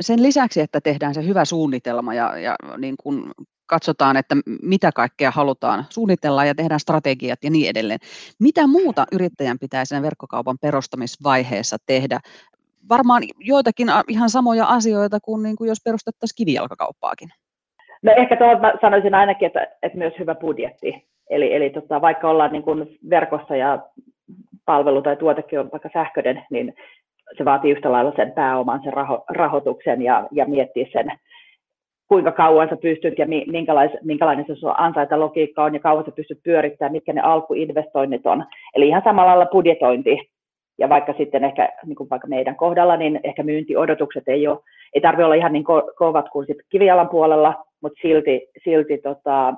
[0.00, 3.32] sen lisäksi, että tehdään se hyvä suunnitelma ja, ja niin kun
[3.66, 8.00] katsotaan, että mitä kaikkea halutaan suunnitella ja tehdään strategiat ja niin edelleen.
[8.38, 12.20] Mitä muuta yrittäjän pitää sen verkkokaupan perustamisvaiheessa tehdä
[12.90, 17.28] varmaan joitakin ihan samoja asioita kuin, niin kuin jos perustettaisiin kivijalkakauppaakin.
[18.02, 21.06] No ehkä tuohon mä sanoisin ainakin, että, että myös hyvä budjetti.
[21.30, 23.78] Eli, eli tota, vaikka ollaan niin kuin verkossa ja
[24.66, 26.74] palvelu tai tuotekin on vaikka sähköinen, niin
[27.38, 31.12] se vaatii yhtä lailla sen pääoman, sen raho, rahoituksen ja, ja miettiä sen,
[32.08, 36.42] kuinka kauan sä pystyt ja minkälais, minkälainen se sun ansaintalogiikka on ja kauan sä pystyt
[36.42, 38.44] pyörittämään, mitkä ne alkuinvestoinnit on.
[38.74, 40.30] Eli ihan samalla lailla budjetointi
[40.80, 44.58] ja vaikka sitten ehkä niin kuin vaikka meidän kohdalla, niin ehkä myyntiodotukset ei, ole,
[44.94, 49.54] ei tarvitse olla ihan niin ko- kovat kuin sit kivijalan puolella, mutta silti, silti tota,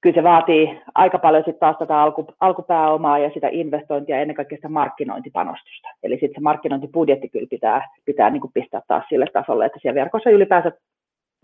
[0.00, 4.56] kyllä se vaatii aika paljon sitten taas tätä alku, alkupääomaa ja sitä investointia ennen kaikkea
[4.56, 5.88] sitä markkinointipanostusta.
[6.02, 10.00] Eli sitten se markkinointibudjetti kyllä pitää, pitää niin kuin pistää taas sille tasolle, että siellä
[10.00, 10.72] verkossa ylipäänsä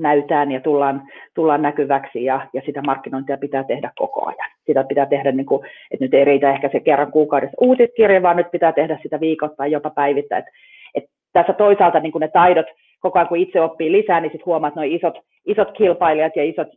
[0.01, 1.03] näytään ja tullaan,
[1.35, 4.51] tullaan näkyväksi ja, ja sitä markkinointia pitää tehdä koko ajan.
[4.67, 8.37] Sitä pitää tehdä, niin kuin, että nyt ei riitä ehkä se kerran kuukaudessa uutiskirja, vaan
[8.37, 10.45] nyt pitää tehdä sitä viikoittain jopa päivittäin.
[10.45, 10.49] Et,
[10.95, 12.67] et tässä toisaalta niin kuin ne taidot,
[13.01, 16.69] koko ajan kun itse oppii lisää, niin sitten huomaa, että isot, isot kilpailijat ja isot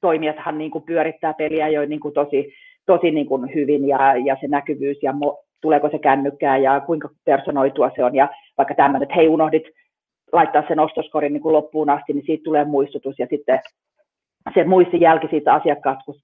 [0.00, 2.54] toimijathan niin kuin pyörittää peliä jo niin kuin tosi,
[2.86, 7.08] tosi niin kuin hyvin ja, ja se näkyvyys ja mo, tuleeko se kännykkää ja kuinka
[7.24, 9.62] personoitua se on ja vaikka tämmöinen, että hei unohdit
[10.34, 13.60] laittaa sen ostoskorin niin kuin loppuun asti, niin siitä tulee muistutus ja sitten
[14.54, 16.14] se muistin jälki siitä asiakkaasta, kun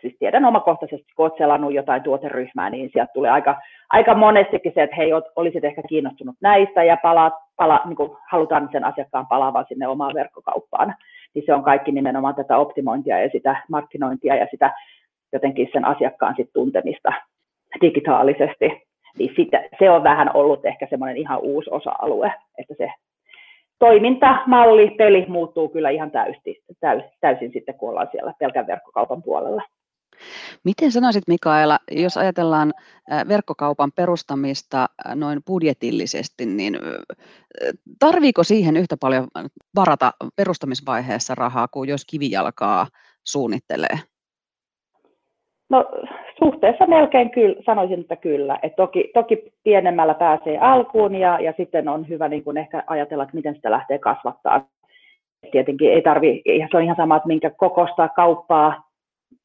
[0.00, 3.56] siis tiedän omakohtaisesti, kun olet selannut jotain tuoteryhmää, niin sieltä tulee aika,
[3.90, 8.68] aika monestikin se, että hei, olisit ehkä kiinnostunut näistä ja pala, pala, niin kuin halutaan
[8.72, 10.94] sen asiakkaan palaavan sinne omaan verkkokauppaan.
[11.34, 14.74] Niin se on kaikki nimenomaan tätä optimointia ja sitä markkinointia ja sitä
[15.32, 17.12] jotenkin sen asiakkaan sit tuntemista
[17.80, 18.82] digitaalisesti.
[19.18, 22.92] Niin sitä, se on vähän ollut ehkä semmoinen ihan uusi osa-alue, että se
[23.80, 29.62] toimintamalli, peli muuttuu kyllä ihan täysin, täys, täysin sitten, kun ollaan siellä pelkän verkkokaupan puolella.
[30.64, 32.72] Miten sanoisit Mikaela, jos ajatellaan
[33.28, 36.78] verkkokaupan perustamista noin budjetillisesti, niin
[37.98, 39.28] tarviiko siihen yhtä paljon
[39.76, 42.86] varata perustamisvaiheessa rahaa kuin jos kivijalkaa
[43.26, 43.98] suunnittelee?
[45.70, 45.84] No
[46.44, 48.58] suhteessa melkein kyllä, sanoisin, että kyllä.
[48.62, 53.22] Et toki, toki pienemmällä pääsee alkuun ja, ja sitten on hyvä niin kuin ehkä ajatella,
[53.22, 54.66] että miten sitä lähtee kasvattaa.
[55.50, 58.90] Tietenkin ei tarvi, se on ihan sama, että minkä kokosta kauppaa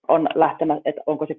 [0.07, 1.35] on lähtemä, että onko se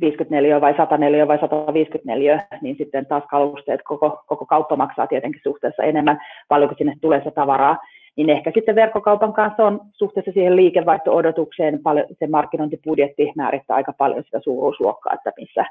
[0.00, 5.82] 54 vai 104 vai 154, niin sitten taas kalusteet, koko, koko kauppa maksaa tietenkin suhteessa
[5.82, 6.18] enemmän,
[6.48, 7.76] paljonko sinne tulee se tavaraa,
[8.16, 11.80] niin ehkä sitten verkkokaupan kanssa on suhteessa siihen liikevaihto-odotukseen,
[12.18, 15.64] se markkinointibudjetti määrittää aika paljon sitä suuruusluokkaa, että missä,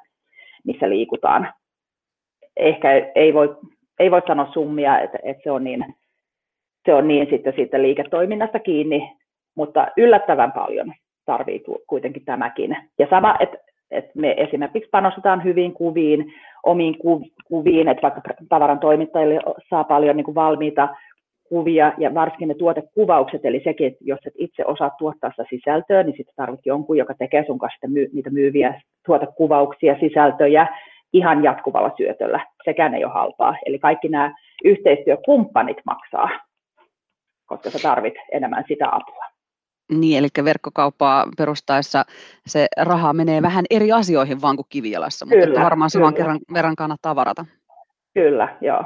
[0.64, 1.54] missä liikutaan.
[2.58, 3.58] Ehkä ei voi,
[4.00, 5.86] ei voi sanoa summia, että, että se on niin,
[6.86, 9.12] se on niin sitten, sitten liiketoiminnasta kiinni,
[9.56, 10.94] mutta yllättävän paljon
[11.26, 12.78] tarvii kuitenkin tämäkin.
[13.00, 13.58] Ja sama, että,
[13.92, 16.98] että me esimerkiksi panostetaan hyviin kuviin, omiin
[17.48, 20.90] kuviin, että vaikka tavaran toimittajille saa paljon niin kuin valmiita
[21.50, 26.04] kuvia ja varsinkin ne tuotekuvaukset, eli sekin, että jos et itse osaa tuottaa sitä sisältöä,
[26.04, 30.68] niin sitten tarvitset jonkun, joka tekee sun kanssa myy, niitä myyviä tuotekuvauksia, sisältöjä
[31.14, 32.46] ihan jatkuvalla syötöllä.
[32.66, 33.56] Sekään ei ole halpaa.
[33.66, 36.30] Eli kaikki nämä yhteistyökumppanit maksaa,
[37.46, 39.26] koska sä tarvit enemmän sitä apua.
[39.92, 42.06] Niin, eli verkkokauppaa perustaessa
[42.46, 46.76] se raha menee vähän eri asioihin vaan kuin kivijalassa, mutta kyllä, varmaan saman kerran verran
[46.76, 47.46] kannattaa varata.
[48.14, 48.84] Kyllä, joo.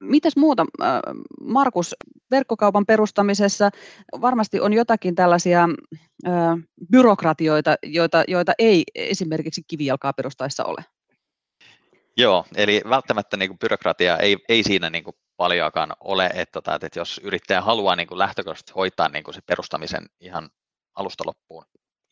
[0.00, 0.66] Mitäs muuta,
[1.40, 1.94] Markus,
[2.30, 3.70] verkkokaupan perustamisessa
[4.20, 5.68] varmasti on jotakin tällaisia
[6.90, 10.84] byrokratioita, joita, joita ei esimerkiksi kivijalkaa perustaessa ole.
[12.16, 16.74] Joo, eli välttämättä niin kuin byrokratia ei, ei siinä niin kuin paljoakaan ole, että, tota,
[16.74, 20.50] että jos yrittäjä haluaa niin kuin lähtökohtaisesti hoitaa niin kuin se perustamisen ihan
[20.94, 21.64] alusta loppuun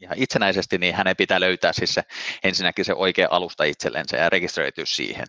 [0.02, 2.02] ihan itsenäisesti, niin hänen pitää löytää siis se,
[2.44, 5.26] ensinnäkin se oikea alusta itsellensä ja rekisteröityä siihen.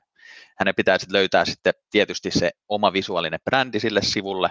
[0.60, 4.50] Hänen pitää sitten löytää sitten tietysti se oma visuaalinen brändi sille sivulle,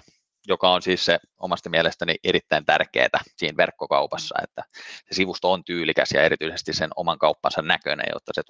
[0.49, 4.65] joka on siis se omasta mielestäni erittäin tärkeää siinä verkkokaupassa, että
[5.09, 8.43] se sivusto on tyylikäs ja erityisesti sen oman kauppansa näköinen, jotta se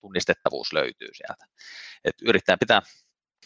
[0.00, 1.44] tunnistettavuus löytyy sieltä.
[2.04, 2.82] Et yrittäjän pitää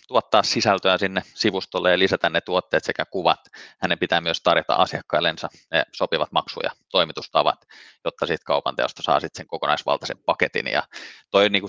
[0.08, 3.40] tuottaa sisältöä sinne sivustolle ja lisätä ne tuotteet sekä kuvat.
[3.80, 7.64] Hänen pitää myös tarjota asiakkaillensa ne sopivat maksu- ja toimitustavat,
[8.04, 10.66] jotta siitä kaupan teosta saa sitten sen kokonaisvaltaisen paketin.
[10.66, 10.82] Ja
[11.30, 11.62] toi on niin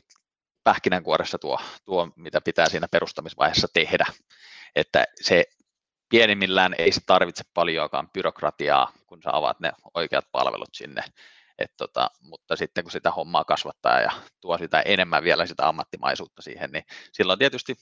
[0.64, 4.06] pähkinänkuoressa tuo, tuo, mitä pitää siinä perustamisvaiheessa tehdä.
[4.76, 5.44] Että se
[6.10, 11.04] pienimmillään ei se tarvitse paljoakaan byrokratiaa, kun sä avaat ne oikeat palvelut sinne.
[11.58, 16.42] Et tota, mutta sitten kun sitä hommaa kasvattaa ja tuo sitä enemmän vielä sitä ammattimaisuutta
[16.42, 17.76] siihen, niin silloin tietysti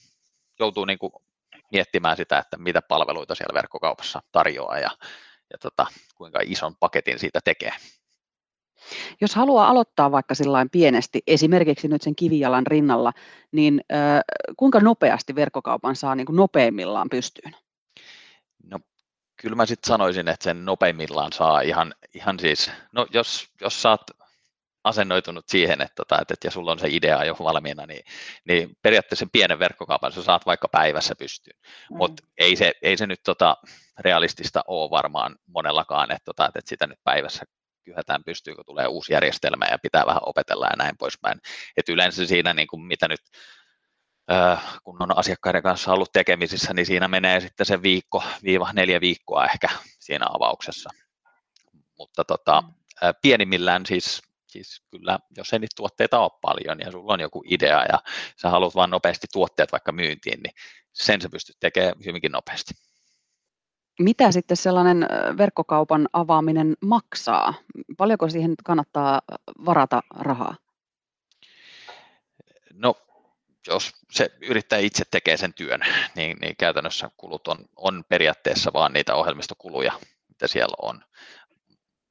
[0.58, 1.12] joutuu niin kuin
[1.72, 4.90] miettimään sitä, että mitä palveluita siellä verkkokaupassa tarjoaa ja,
[5.52, 7.72] ja tota, kuinka ison paketin siitä tekee.
[9.20, 13.12] Jos haluaa aloittaa vaikka sillain pienesti, esimerkiksi nyt sen kivijalan rinnalla,
[13.52, 14.20] niin äh,
[14.56, 17.56] kuinka nopeasti verkkokaupan saa niin kuin nopeimmillaan pystyyn?
[18.64, 18.78] No
[19.42, 24.00] kyllä mä sitten sanoisin, että sen nopeimmillaan saa ihan, ihan siis, no jos, jos saat
[24.84, 28.04] asennoitunut siihen, että, tota, että, että ja sulla on se idea jo valmiina, niin,
[28.44, 31.56] niin periaatteessa sen pienen verkkokaupan sä saat vaikka päivässä pystyyn.
[31.90, 31.96] Mm.
[31.96, 33.56] Mutta ei se, ei se nyt tota,
[33.98, 37.44] realistista ole varmaan monellakaan, että, tota, että sitä nyt päivässä
[37.84, 41.40] kyhätään pystyy, kun tulee uusi järjestelmä ja pitää vähän opetella ja näin poispäin.
[41.76, 43.20] Et yleensä siinä, niin kuin mitä nyt
[44.84, 49.44] kun on asiakkaiden kanssa ollut tekemisissä, niin siinä menee sitten se viikko, viiva neljä viikkoa
[49.44, 49.68] ehkä
[50.00, 50.90] siinä avauksessa.
[51.98, 52.74] Mutta tota, mm.
[53.22, 57.84] pienimmillään siis, siis kyllä, jos ei niitä tuotteita ole paljon ja sulla on joku idea
[57.84, 58.02] ja
[58.42, 60.54] sä haluat vain nopeasti tuotteet vaikka myyntiin, niin
[60.92, 62.74] sen sä pystyt tekemään hyvinkin nopeasti.
[63.98, 65.06] Mitä sitten sellainen
[65.38, 67.54] verkkokaupan avaaminen maksaa?
[67.96, 69.20] Paljonko siihen kannattaa
[69.64, 70.56] varata rahaa?
[72.72, 72.94] No,
[73.66, 75.80] jos se yrittäjä itse tekee sen työn,
[76.14, 79.92] niin, niin käytännössä kulut on, on periaatteessa vaan niitä ohjelmistokuluja,
[80.28, 81.04] mitä siellä on.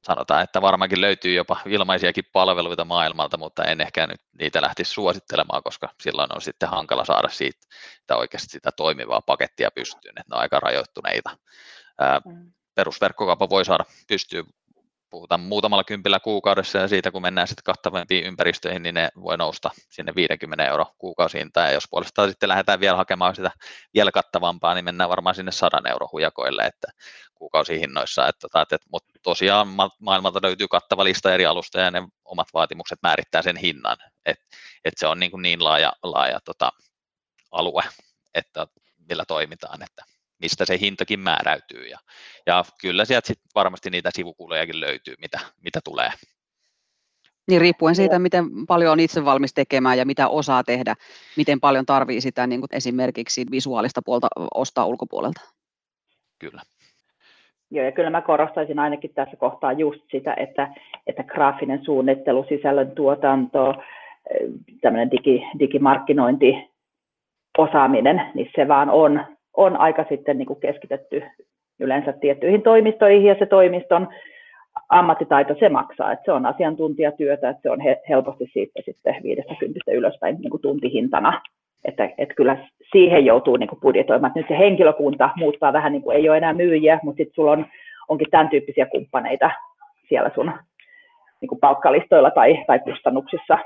[0.06, 5.62] Sanotaan, että varmaankin löytyy jopa ilmaisiakin palveluita maailmalta, mutta en ehkä nyt niitä lähtisi suosittelemaan,
[5.62, 7.60] koska silloin on sitten hankala saada siitä
[8.00, 11.30] sitä oikeasti sitä toimivaa pakettia pystyyn, että ne on aika rajoittuneita.
[12.24, 12.52] Mm.
[12.74, 14.44] perusverkkokauppa voi saada pystyy
[15.10, 19.70] puhutaan muutamalla kympillä kuukaudessa ja siitä kun mennään sitten kattavampiin ympäristöihin, niin ne voi nousta
[19.88, 23.50] sinne 50 euro kuukausiintaan ja jos puolestaan sitten lähdetään vielä hakemaan sitä
[23.94, 26.88] vielä kattavampaa, niin mennään varmaan sinne 100 euro hujakoille, että
[27.34, 29.68] kuukausihinnoissa, että, tota, että, että, mutta tosiaan
[29.98, 33.96] maailmalta löytyy kattava lista eri alusta ja ne omat vaatimukset määrittää sen hinnan,
[34.26, 34.44] että,
[34.84, 36.70] että se on niin, kuin niin laaja, laaja tota,
[37.50, 37.82] alue,
[38.34, 38.66] että
[39.08, 40.04] millä toimitaan, että
[40.40, 41.86] mistä se hintakin määräytyy.
[41.86, 41.98] Ja,
[42.46, 46.10] ja kyllä sieltä sit varmasti niitä sivukulujakin löytyy, mitä, mitä tulee.
[47.48, 50.94] Niin riippuen siitä, miten paljon on itse valmis tekemään ja mitä osaa tehdä,
[51.36, 55.40] miten paljon tarvii sitä niin kuin esimerkiksi visuaalista puolta ostaa ulkopuolelta.
[56.38, 56.62] Kyllä.
[57.70, 60.68] Joo, ja kyllä mä korostaisin ainakin tässä kohtaa just sitä, että,
[61.06, 63.74] että graafinen suunnittelu, sisällön tuotanto,
[64.80, 66.70] tämmöinen digi, digimarkkinointi,
[67.58, 69.24] osaaminen, niin se vaan on
[69.56, 71.22] on aika sitten niin kuin keskitetty
[71.80, 74.08] yleensä tiettyihin toimistoihin ja se toimiston
[74.88, 80.36] ammattitaito, se maksaa, että se on asiantuntijatyötä, että se on helposti siitä sitten 50 ylöspäin
[80.40, 81.40] niin kuin tuntihintana,
[81.84, 82.56] että, että kyllä
[82.92, 86.52] siihen joutuu niin kuin budjetoimaan, nyt se henkilökunta muuttaa vähän, niin kuin ei ole enää
[86.52, 87.66] myyjiä, mutta sitten sulla on,
[88.08, 89.50] onkin tämän tyyppisiä kumppaneita
[90.08, 90.52] siellä sun
[91.40, 93.58] niin kuin palkkalistoilla tai, tai kustannuksissa,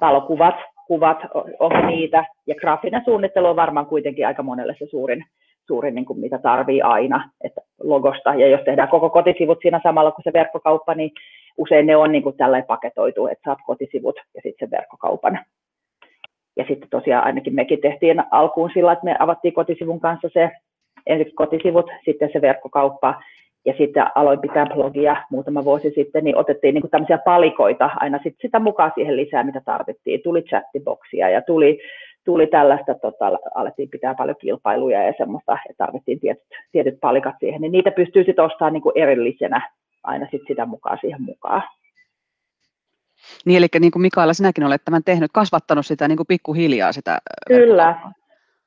[0.00, 0.54] valokuvat,
[0.86, 1.18] kuvat,
[1.58, 5.24] onko niitä, ja graafinen suunnittelu on varmaan kuitenkin aika monelle se suurin,
[5.66, 10.10] suurin niin kuin mitä tarvii aina, että logosta, ja jos tehdään koko kotisivut siinä samalla
[10.12, 11.10] kuin se verkkokauppa, niin
[11.56, 15.38] usein ne on niin kuin tällä paketoitu, että saat kotisivut ja sitten sen verkkokaupan.
[16.56, 20.50] Ja sitten tosiaan ainakin mekin tehtiin alkuun sillä, että me avattiin kotisivun kanssa se
[21.06, 23.22] ensiksi kotisivut, sitten se verkkokauppa,
[23.66, 28.18] ja sitten aloin pitää blogia muutama vuosi sitten, niin otettiin niin kuin tämmöisiä palikoita aina
[28.22, 30.20] sit sitä mukaan siihen lisää, mitä tarvittiin.
[30.22, 31.80] Tuli chattiboksia ja tuli,
[32.24, 37.60] tuli tällaista, tota, alettiin pitää paljon kilpailuja ja semmoista, että tarvittiin tietyt, tietyt palikat siihen,
[37.60, 39.70] niin niitä pystyy sitten ostamaan niin kuin erillisenä
[40.04, 41.62] aina sit sitä mukaan siihen mukaan.
[43.46, 47.18] Niin, eli niin kuin Mikaela, sinäkin olet tämän tehnyt, kasvattanut sitä niin kuin pikkuhiljaa sitä.
[47.48, 47.94] Kyllä,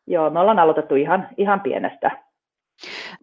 [0.07, 2.28] joo, me ollaan aloitettu ihan, ihan pienestä.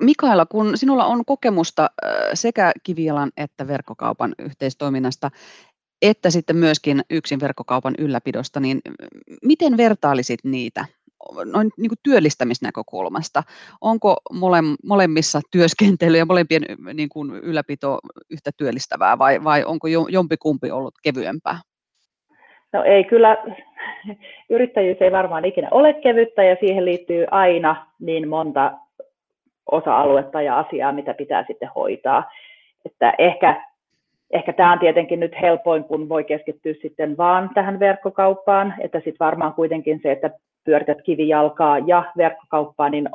[0.00, 1.90] Mikaela, kun sinulla on kokemusta
[2.34, 5.30] sekä kivialan että verkkokaupan yhteistoiminnasta,
[6.02, 8.80] että sitten myöskin yksin verkkokaupan ylläpidosta, niin
[9.44, 10.84] miten vertailisit niitä
[11.44, 13.42] noin niin kuin työllistämisnäkökulmasta?
[13.80, 16.62] Onko mole, molemmissa työskentely ja molempien
[16.94, 17.98] niin kuin ylläpito
[18.30, 21.58] yhtä työllistävää vai, vai onko jompikumpi ollut kevyempää?
[22.72, 23.36] No ei kyllä,
[24.50, 28.72] yrittäjyys ei varmaan ikinä ole kevyttä ja siihen liittyy aina niin monta
[29.70, 32.30] osa-aluetta ja asiaa, mitä pitää sitten hoitaa.
[32.84, 33.62] Että ehkä,
[34.30, 39.26] ehkä tämä on tietenkin nyt helpoin, kun voi keskittyä sitten vaan tähän verkkokauppaan, että sitten
[39.26, 40.30] varmaan kuitenkin se, että
[40.64, 43.08] pyörität kivijalkaa ja verkkokauppaa, niin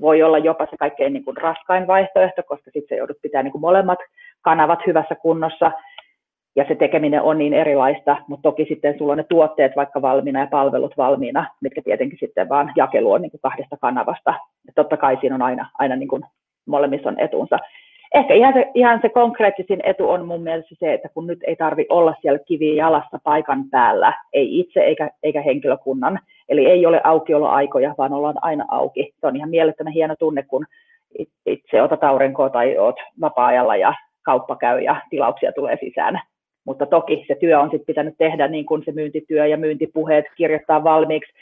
[0.00, 3.98] voi olla jopa se kaikkein niin kuin raskain vaihtoehto, koska sitten joudut pitää niin molemmat
[4.42, 5.72] kanavat hyvässä kunnossa,
[6.56, 10.40] ja se tekeminen on niin erilaista, mutta toki sitten sulla on ne tuotteet vaikka valmiina
[10.40, 14.34] ja palvelut valmiina, mitkä tietenkin sitten vaan jakelu on niin kuin kahdesta kanavasta.
[14.66, 16.22] Ja totta kai siinä on aina, aina niin kuin
[16.66, 17.58] molemmissa on etunsa.
[18.14, 21.56] Ehkä ihan se, ihan se konkreettisin etu on mun mielestä se, että kun nyt ei
[21.56, 27.00] tarvi olla siellä kivi jalassa paikan päällä, ei itse eikä, eikä henkilökunnan, eli ei ole
[27.04, 29.12] aukioloaikoja, vaan ollaan aina auki.
[29.20, 30.66] Se on ihan mielettömän hieno tunne, kun
[31.46, 36.20] itse otat aurinkoa tai oot vapaa-ajalla ja kauppa käy ja tilauksia tulee sisään
[36.68, 40.84] mutta toki se työ on sitten pitänyt tehdä niin kuin se myyntityö ja myyntipuheet kirjoittaa
[40.84, 41.32] valmiiksi.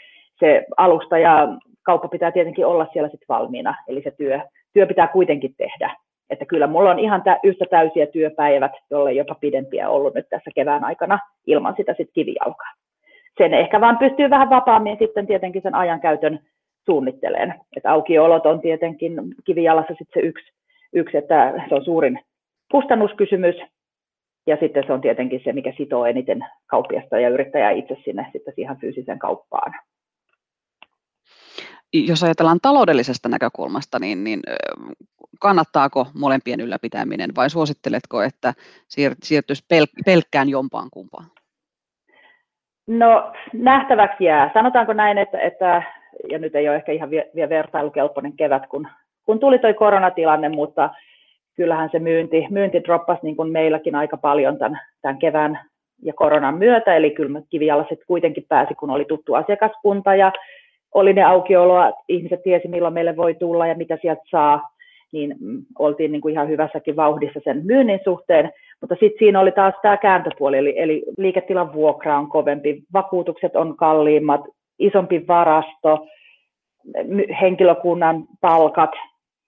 [0.40, 1.48] Se alusta ja
[1.82, 4.40] kauppa pitää tietenkin olla siellä sitten valmiina, eli se työ,
[4.72, 5.90] työ pitää kuitenkin tehdä.
[6.30, 10.50] Että kyllä mulla on ihan tä, yhtä täysiä työpäivät, jolle jopa pidempiä ollut nyt tässä
[10.54, 12.72] kevään aikana ilman sitä sitten kivijalkaa.
[13.38, 16.40] Sen ehkä vaan pystyy vähän vapaammin sitten tietenkin sen ajankäytön
[16.84, 17.54] suunnitteleen.
[17.76, 19.12] Että aukiolot on tietenkin
[19.44, 20.52] kivijalassa sitten se yksi,
[20.92, 22.20] yksi, että se on suurin
[22.70, 23.56] kustannuskysymys,
[24.46, 28.54] ja sitten se on tietenkin se, mikä sitoo eniten kauppiasta ja yrittäjää itse sinne sitten
[28.54, 29.74] siihen fyysiseen kauppaan.
[31.92, 34.40] Jos ajatellaan taloudellisesta näkökulmasta, niin, niin
[35.40, 38.54] kannattaako molempien ylläpitäminen vai suositteletko, että
[39.22, 41.26] siirtyisi pel- pelkkään jompaan kumpaan?
[42.86, 44.50] No nähtäväksi jää.
[44.54, 45.82] Sanotaanko näin, että, että
[46.30, 48.88] ja nyt ei ole ehkä ihan vielä vertailukelpoinen kevät, kun,
[49.24, 50.90] kun tuli tuo koronatilanne, mutta
[51.56, 55.58] kyllähän se myynti, myynti droppasi niin kuin meilläkin aika paljon tämän, tämän kevään
[56.02, 60.32] ja koronan myötä, eli kyllä kivijalaset kuitenkin pääsi, kun oli tuttu asiakaskunta ja
[60.94, 64.60] oli ne aukioloa, ihmiset tiesi milloin meille voi tulla ja mitä sieltä saa,
[65.12, 69.52] niin mm, oltiin niin kuin ihan hyvässäkin vauhdissa sen myynnin suhteen, mutta sitten siinä oli
[69.52, 74.40] taas tämä kääntöpuoli, eli, eli liiketilan vuokra on kovempi, vakuutukset on kalliimmat,
[74.78, 76.06] isompi varasto,
[77.40, 78.90] henkilökunnan palkat,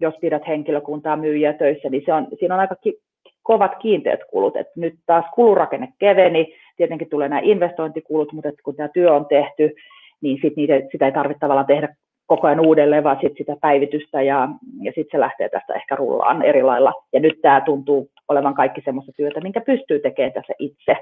[0.00, 2.98] jos pidät henkilökuntaa myyjiä töissä, niin se on, siinä on aika ki-
[3.42, 4.56] kovat kiinteät kulut.
[4.56, 9.74] Et nyt taas kulurakenne keveni, tietenkin tulee nämä investointikulut, mutta kun tämä työ on tehty,
[10.20, 11.88] niin sit niitä, sitä ei tarvitse tavallaan tehdä
[12.26, 14.48] koko ajan uudelleen, vaan sit sitä päivitystä ja,
[14.82, 16.92] ja sitten se lähtee tästä ehkä rullaan eri lailla.
[17.12, 20.96] Ja nyt tämä tuntuu olevan kaikki semmoista työtä, minkä pystyy tekemään tässä itse.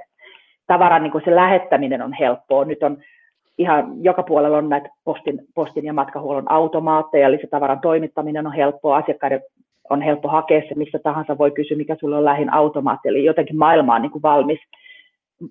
[0.67, 2.65] Tavaran niin se lähettäminen on helppoa.
[2.65, 2.99] Nyt on
[3.59, 8.53] ihan joka puolella on näitä postin, postin ja matkahuollon automaatteja, eli se tavaran toimittaminen on
[8.53, 9.41] helppoa, asiakkaiden
[9.91, 13.59] on helppo hakea se missä tahansa, voi kysyä, mikä sulle on lähin automaatti, eli jotenkin
[13.59, 14.59] maailma on niin kuin valmis,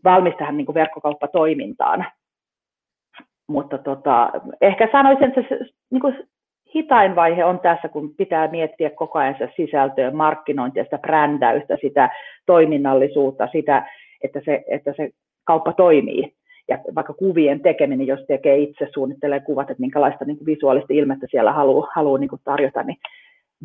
[0.03, 2.05] valmis tähän niin kuin verkkokauppatoimintaan.
[3.47, 4.29] Mutta tota,
[4.61, 5.59] ehkä sanoisin, että se
[5.91, 6.27] niin kuin
[6.75, 12.09] hitain vaihe on tässä, kun pitää miettiä koko ajan sitä sisältöä, markkinointia, sitä brändäystä, sitä
[12.45, 13.87] toiminnallisuutta, sitä,
[14.23, 15.09] että se, että se
[15.43, 16.35] kauppa toimii
[16.67, 21.27] ja vaikka kuvien tekeminen, jos tekee itse, suunnittelee kuvat, että minkälaista niin kuin visuaalista ilmettä
[21.31, 22.97] siellä haluaa, haluaa niin kuin tarjota, niin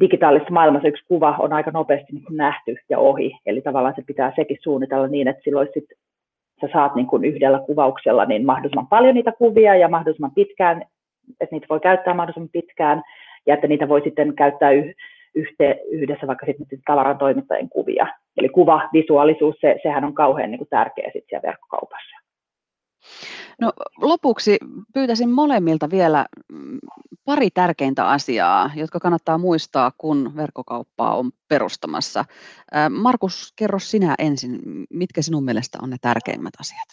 [0.01, 4.03] digitaalisessa maailmassa yksi kuva on aika nopeasti niin kuin nähty ja ohi, eli tavallaan se
[4.07, 5.85] pitää sekin suunnitella niin, että silloin sit
[6.61, 10.83] sä saat niin kuin yhdellä kuvauksella niin mahdollisimman paljon niitä kuvia ja mahdollisimman pitkään,
[11.41, 13.03] että niitä voi käyttää mahdollisimman pitkään
[13.47, 14.95] ja että niitä voi sitten käyttää yh,
[15.35, 18.07] yhte, yhdessä vaikka sitten tavaran toimittajien kuvia.
[18.37, 22.20] Eli kuva, visuaalisuus, se, sehän on kauhean niin kuin tärkeä sitten siellä verkkokaupassa.
[23.61, 24.59] No, lopuksi
[24.95, 26.79] pyytäisin molemmilta vielä mm,
[27.25, 32.25] pari tärkeintä asiaa, jotka kannattaa muistaa, kun verkkokauppaa on perustamassa.
[32.91, 36.89] Markus, kerro sinä ensin, mitkä sinun mielestä on ne tärkeimmät asiat?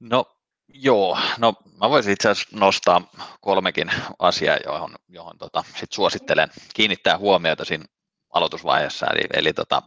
[0.00, 0.24] No
[0.68, 3.02] joo, no mä voisin itse asiassa nostaa
[3.40, 7.84] kolmekin asiaa, johon, johon tota, sit suosittelen kiinnittää huomiota siinä
[8.34, 9.06] aloitusvaiheessa.
[9.06, 9.82] Eli, eli tota,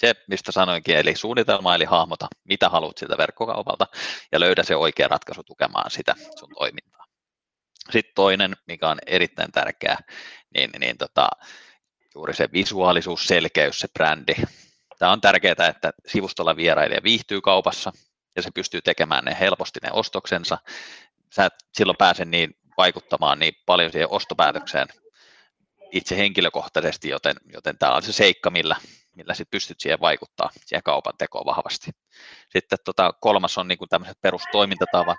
[0.00, 3.86] se, mistä sanoinkin, eli suunnitelma, eli hahmota, mitä haluat siltä verkkokaupalta,
[4.32, 7.04] ja löydä se oikea ratkaisu tukemaan sitä sun toimintaa.
[7.90, 9.98] Sitten toinen, mikä on erittäin tärkeää,
[10.54, 11.28] niin, niin tota,
[12.14, 14.34] juuri se visuaalisuus, selkeys, se brändi.
[14.98, 17.92] Tämä on tärkeää, että sivustolla vierailija viihtyy kaupassa,
[18.36, 20.58] ja se pystyy tekemään ne helposti ne ostoksensa.
[21.34, 24.88] Sä et silloin pääse niin vaikuttamaan niin paljon siihen ostopäätökseen
[25.92, 28.76] itse henkilökohtaisesti, joten, joten tämä on se seikka, millä,
[29.18, 31.90] millä sit pystyt siihen vaikuttaa siihen kaupan tekoon vahvasti.
[32.48, 35.18] Sitten tota, kolmas on niin tämmöiset perustoimintatavat,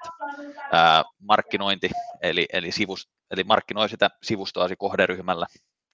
[0.71, 1.89] ää, markkinointi,
[2.21, 5.47] eli, eli, sivus, eli markkinoi sitä sivustoasi kohderyhmällä,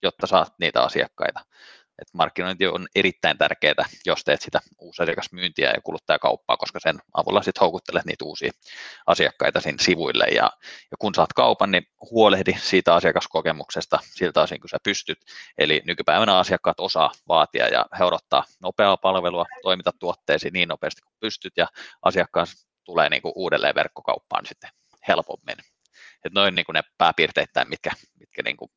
[0.04, 1.40] jotta saat niitä asiakkaita.
[2.02, 7.62] Et markkinointi on erittäin tärkeää, jos teet sitä uusasiakasmyyntiä ja kuluttajakauppaa, koska sen avulla sitten
[7.62, 8.52] houkuttelet niitä uusia
[9.08, 10.26] asiakkaita sinne sivuille.
[10.26, 10.52] Ja,
[10.92, 15.18] ja kun saat kaupan, niin huolehdi siitä asiakaskokemuksesta siltä osin, kun sä pystyt.
[15.58, 21.16] Eli nykypäivänä asiakkaat osaa vaatia ja he odottaa nopeaa palvelua, toimita tuotteesi niin nopeasti kuin
[21.20, 21.68] pystyt ja
[22.02, 22.48] asiakkaan
[22.84, 24.70] tulee niin kuin uudelleen verkkokauppaan sitten
[25.08, 25.58] helpommin.
[26.26, 28.72] Et noin niin kuin ne pääpiirteittäin, mitkä, mitkä niin kuin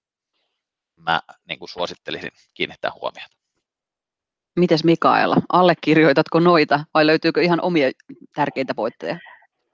[1.06, 3.38] mä niin kuin suosittelisin kiinnittää huomiota.
[4.58, 7.90] Mites Mikaela, allekirjoitatko noita vai löytyykö ihan omia
[8.34, 9.18] tärkeitä voitteja?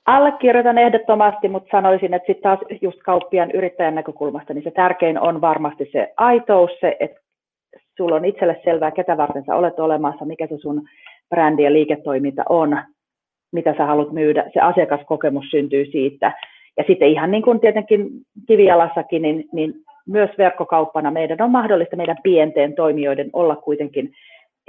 [0.06, 5.40] Allekirjoitan ehdottomasti, mutta sanoisin, että sitten taas just kauppian yrittäjän näkökulmasta, niin se tärkein on
[5.40, 7.20] varmasti se aitous, se, että
[7.96, 10.82] sulla on itselle selvää, ketä varten sä olet olemassa, mikä se sun
[11.30, 12.78] brändi ja liiketoiminta on,
[13.52, 16.32] mitä sä haluat myydä, se asiakaskokemus syntyy siitä.
[16.76, 18.08] Ja sitten ihan niin kuin tietenkin
[18.46, 19.74] kivialassakin, niin, niin
[20.08, 24.12] myös verkkokauppana meidän on mahdollista meidän pienten toimijoiden olla kuitenkin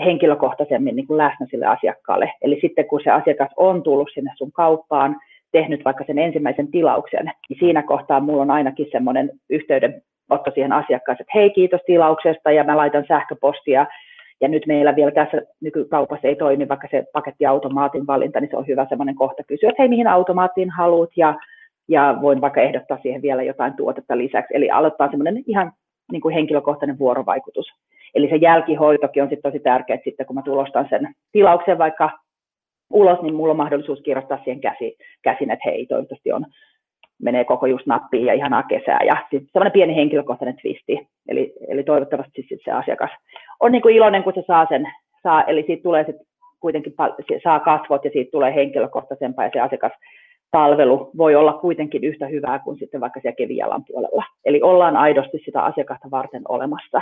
[0.05, 2.33] henkilökohtaisemmin niin kuin läsnä sille asiakkaalle.
[2.41, 5.15] Eli sitten kun se asiakas on tullut sinne sun kauppaan,
[5.51, 11.21] tehnyt vaikka sen ensimmäisen tilauksen, niin siinä kohtaa mulla on ainakin semmoinen yhteydenotto siihen asiakkaaseen,
[11.21, 13.85] että hei kiitos tilauksesta ja mä laitan sähköpostia
[14.41, 18.67] ja nyt meillä vielä tässä nykykaupassa ei toimi vaikka se pakettiautomaatin valinta, niin se on
[18.67, 21.35] hyvä semmoinen kohta kysyä, että hei mihin automaattiin haluat ja
[21.87, 24.55] ja voin vaikka ehdottaa siihen vielä jotain tuotetta lisäksi.
[24.55, 25.71] Eli aloittaa semmoinen ihan
[26.11, 27.65] niin kuin henkilökohtainen vuorovaikutus.
[28.15, 32.09] Eli se jälkihoitokin on sitten tosi tärkeää, että sitten kun mä tulostan sen tilauksen vaikka
[32.89, 36.45] ulos, niin mulla on mahdollisuus kirjoittaa siihen käsi, käsin, että hei, toivottavasti on,
[37.21, 38.99] menee koko just nappiin ja ihanaa kesää.
[39.05, 41.07] Ja sitten semmoinen pieni henkilökohtainen twisti.
[41.27, 43.11] Eli, eli toivottavasti sit se asiakas
[43.59, 44.87] on niin kuin iloinen, kun se saa sen,
[45.23, 46.25] saa, eli siitä tulee sitten
[46.59, 46.93] kuitenkin,
[47.43, 49.91] saa kasvot ja siitä tulee henkilökohtaisempaa ja se asiakas
[50.55, 54.23] palvelu voi olla kuitenkin yhtä hyvää kuin sitten vaikka siellä kevijalan puolella.
[54.45, 57.01] Eli ollaan aidosti sitä asiakasta varten olemassa.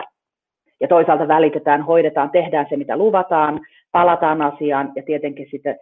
[0.81, 3.59] Ja toisaalta välitetään, hoidetaan, tehdään se, mitä luvataan,
[3.91, 5.75] palataan asiaan ja tietenkin sitten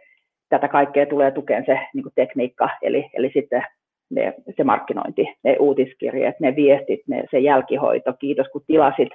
[0.50, 3.64] tätä kaikkea tulee tukeen se niin kuin tekniikka, eli, eli sitten
[4.10, 9.10] ne, se markkinointi, ne uutiskirjeet, ne viestit, ne, se jälkihoito, kiitos kun tilasit.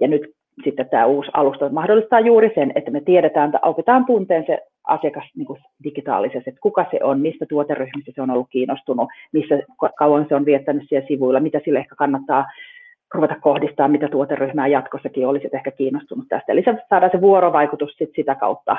[0.00, 0.22] Ja nyt
[0.64, 5.24] sitten tämä uusi alusta mahdollistaa juuri sen, että me tiedetään, että opitaan tunteen se asiakas
[5.36, 9.58] niin kuin digitaalisesti, että kuka se on, mistä tuoteryhmistä se on ollut kiinnostunut, missä
[9.98, 12.44] kauan se on viettänyt siellä sivuilla, mitä sille ehkä kannattaa
[13.14, 16.52] ruveta kohdistaa, mitä tuoteryhmää jatkossakin olisi ehkä kiinnostunut tästä.
[16.52, 18.76] Eli se saadaan se vuorovaikutus sit sitä kautta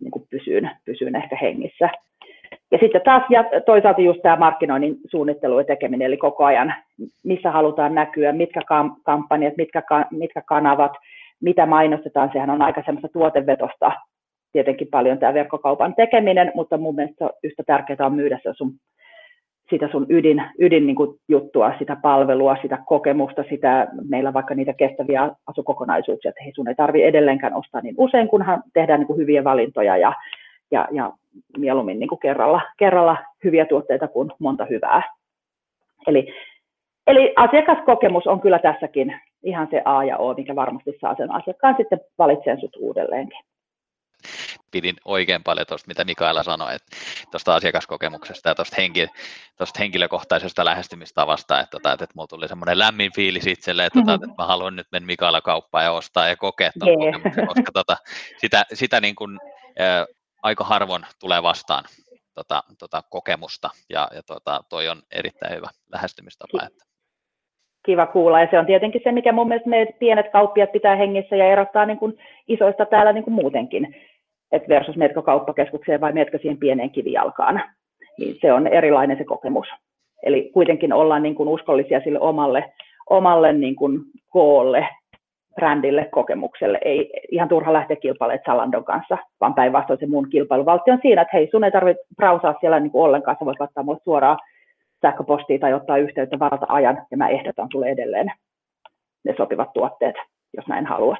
[0.00, 1.88] niin kuin pysyyn, pysyyn ehkä hengissä.
[2.70, 6.74] Ja sitten taas ja toisaalta just tämä markkinoinnin suunnittelu ja tekeminen, eli koko ajan,
[7.22, 8.60] missä halutaan näkyä, mitkä
[9.04, 10.92] kampanjat, mitkä, mitkä kanavat,
[11.40, 13.92] mitä mainostetaan, sehän on aika semmoista tuotevetosta
[14.54, 18.72] tietenkin paljon tämä verkkokaupan tekeminen, mutta mun mielestä yhtä tärkeää on myydä se sun,
[19.70, 20.96] sitä sun ydin, ydin niin
[21.28, 26.74] juttua, sitä palvelua, sitä kokemusta, sitä, meillä vaikka niitä kestäviä asukokonaisuuksia, että hei, sun ei
[26.74, 30.12] tarvitse edelleenkään ostaa niin usein, kunhan tehdään niin kuin hyviä valintoja ja,
[30.70, 31.12] ja, ja
[31.58, 35.02] mieluummin niin kuin kerralla, kerralla hyviä tuotteita kuin monta hyvää.
[36.06, 36.34] Eli,
[37.06, 41.74] eli asiakaskokemus on kyllä tässäkin ihan se A ja O, mikä varmasti saa sen asiakkaan
[41.78, 43.38] sitten valitsemaan sut uudelleenkin.
[44.74, 46.76] Pidin oikein paljon tuosta, mitä Mikaela sanoi,
[47.30, 49.06] tuosta asiakaskokemuksesta ja tuosta henki,
[49.78, 54.14] henkilökohtaisesta lähestymistavasta, että, tota, että, että mulla tuli semmoinen lämmin fiilis itselle, että, mm-hmm.
[54.14, 57.12] että mä haluan nyt mennä Mikaela kauppaan ja ostaa ja kokea tuon yeah.
[57.12, 57.96] kokemuksen, koska tota,
[58.36, 59.38] sitä, sitä niin kuin,
[59.78, 60.06] ää,
[60.42, 61.84] aika harvoin tulee vastaan
[62.34, 66.66] tota, tota kokemusta ja, ja tota, toi on erittäin hyvä lähestymistapa.
[66.66, 66.84] Että
[67.84, 68.40] kiva kuulla.
[68.40, 71.86] Ja se on tietenkin se, mikä mun mielestä meidän pienet kauppiat pitää hengissä ja erottaa
[71.86, 72.18] niin kuin
[72.48, 73.96] isoista täällä niin kuin muutenkin.
[74.54, 77.62] Et versus meetkö kauppakeskukseen vai meetkö siihen pieneen kivijalkaan.
[78.18, 79.66] Niin se on erilainen se kokemus.
[80.22, 82.72] Eli kuitenkin ollaan niin kuin uskollisia sille omalle,
[83.10, 84.00] omalle niin kuin
[84.30, 84.88] koolle,
[85.54, 86.78] brändille, kokemukselle.
[86.84, 91.36] Ei ihan turha lähteä kilpailemaan Zalandon kanssa, vaan päinvastoin se mun kilpailuvaltti on siinä, että
[91.36, 94.38] hei, sun ei tarvitse browsaa siellä niin kuin ollenkaan, sä voit laittaa mulle suoraan
[95.02, 98.32] sähköpostia tai ottaa yhteyttä, varata ajan, ja mä ehdotan sulle edelleen
[99.24, 100.16] ne sopivat tuotteet,
[100.56, 101.18] jos näin haluat.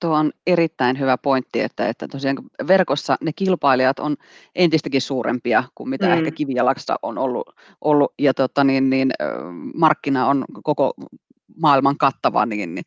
[0.00, 2.36] Tuo on erittäin hyvä pointti, että, että tosiaan
[2.68, 4.16] verkossa ne kilpailijat on
[4.54, 6.12] entistäkin suurempia kuin mitä mm.
[6.12, 9.10] ehkä kivijalaksa on ollut, ollut ja tota, niin, niin,
[9.74, 10.94] markkina on koko
[11.60, 12.84] maailman kattava, niin, niin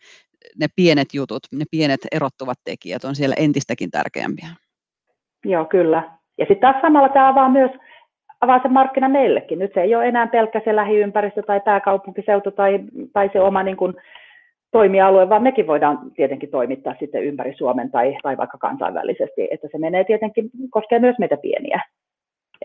[0.59, 4.47] ne pienet jutut, ne pienet erottuvat tekijät on siellä entistäkin tärkeämpiä.
[5.45, 6.03] Joo, kyllä.
[6.37, 7.71] Ja sitten taas samalla tämä avaa myös
[8.41, 9.59] avaa se markkina meillekin.
[9.59, 12.79] Nyt se ei ole enää pelkkä se lähiympäristö tai pääkaupunkiseutu tai,
[13.13, 13.93] tai se oma niin kuin,
[14.75, 19.77] toimialue, vaan mekin voidaan tietenkin toimittaa sitten ympäri Suomen tai, tai vaikka kansainvälisesti, että se
[19.77, 21.81] menee tietenkin, koskee myös meitä pieniä.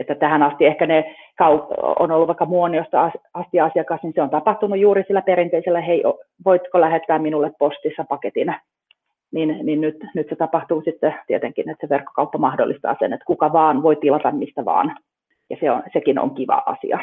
[0.01, 4.31] Että tähän asti ehkä ne kaup- on ollut vaikka muoniosta asti asiakas, niin se on
[4.31, 6.03] tapahtunut juuri sillä perinteisellä, hei,
[6.45, 8.61] voitko lähettää minulle postissa paketina.
[9.33, 13.53] Niin, niin nyt, nyt se tapahtuu sitten tietenkin, että se verkkokauppa mahdollistaa sen, että kuka
[13.53, 14.97] vaan voi tilata mistä vaan
[15.51, 16.99] ja se on, sekin on kiva asia.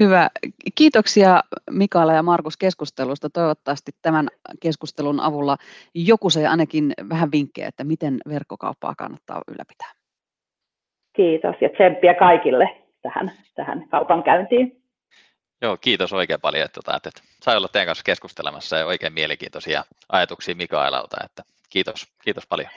[0.00, 0.30] Hyvä.
[0.74, 3.30] Kiitoksia Mikaela ja Markus keskustelusta.
[3.30, 4.28] Toivottavasti tämän
[4.60, 5.56] keskustelun avulla
[5.94, 9.92] joku sai ainakin vähän vinkkejä, että miten verkkokauppaa kannattaa ylläpitää.
[11.16, 14.82] Kiitos ja tsemppiä kaikille tähän, tähän kaupan käyntiin.
[15.62, 19.84] Joo, kiitos oikein paljon, että, että, että sai olla teidän kanssa keskustelemassa ja oikein mielenkiintoisia
[20.12, 21.16] ajatuksia Mikaelalta.
[21.24, 22.68] Että kiitos, kiitos paljon.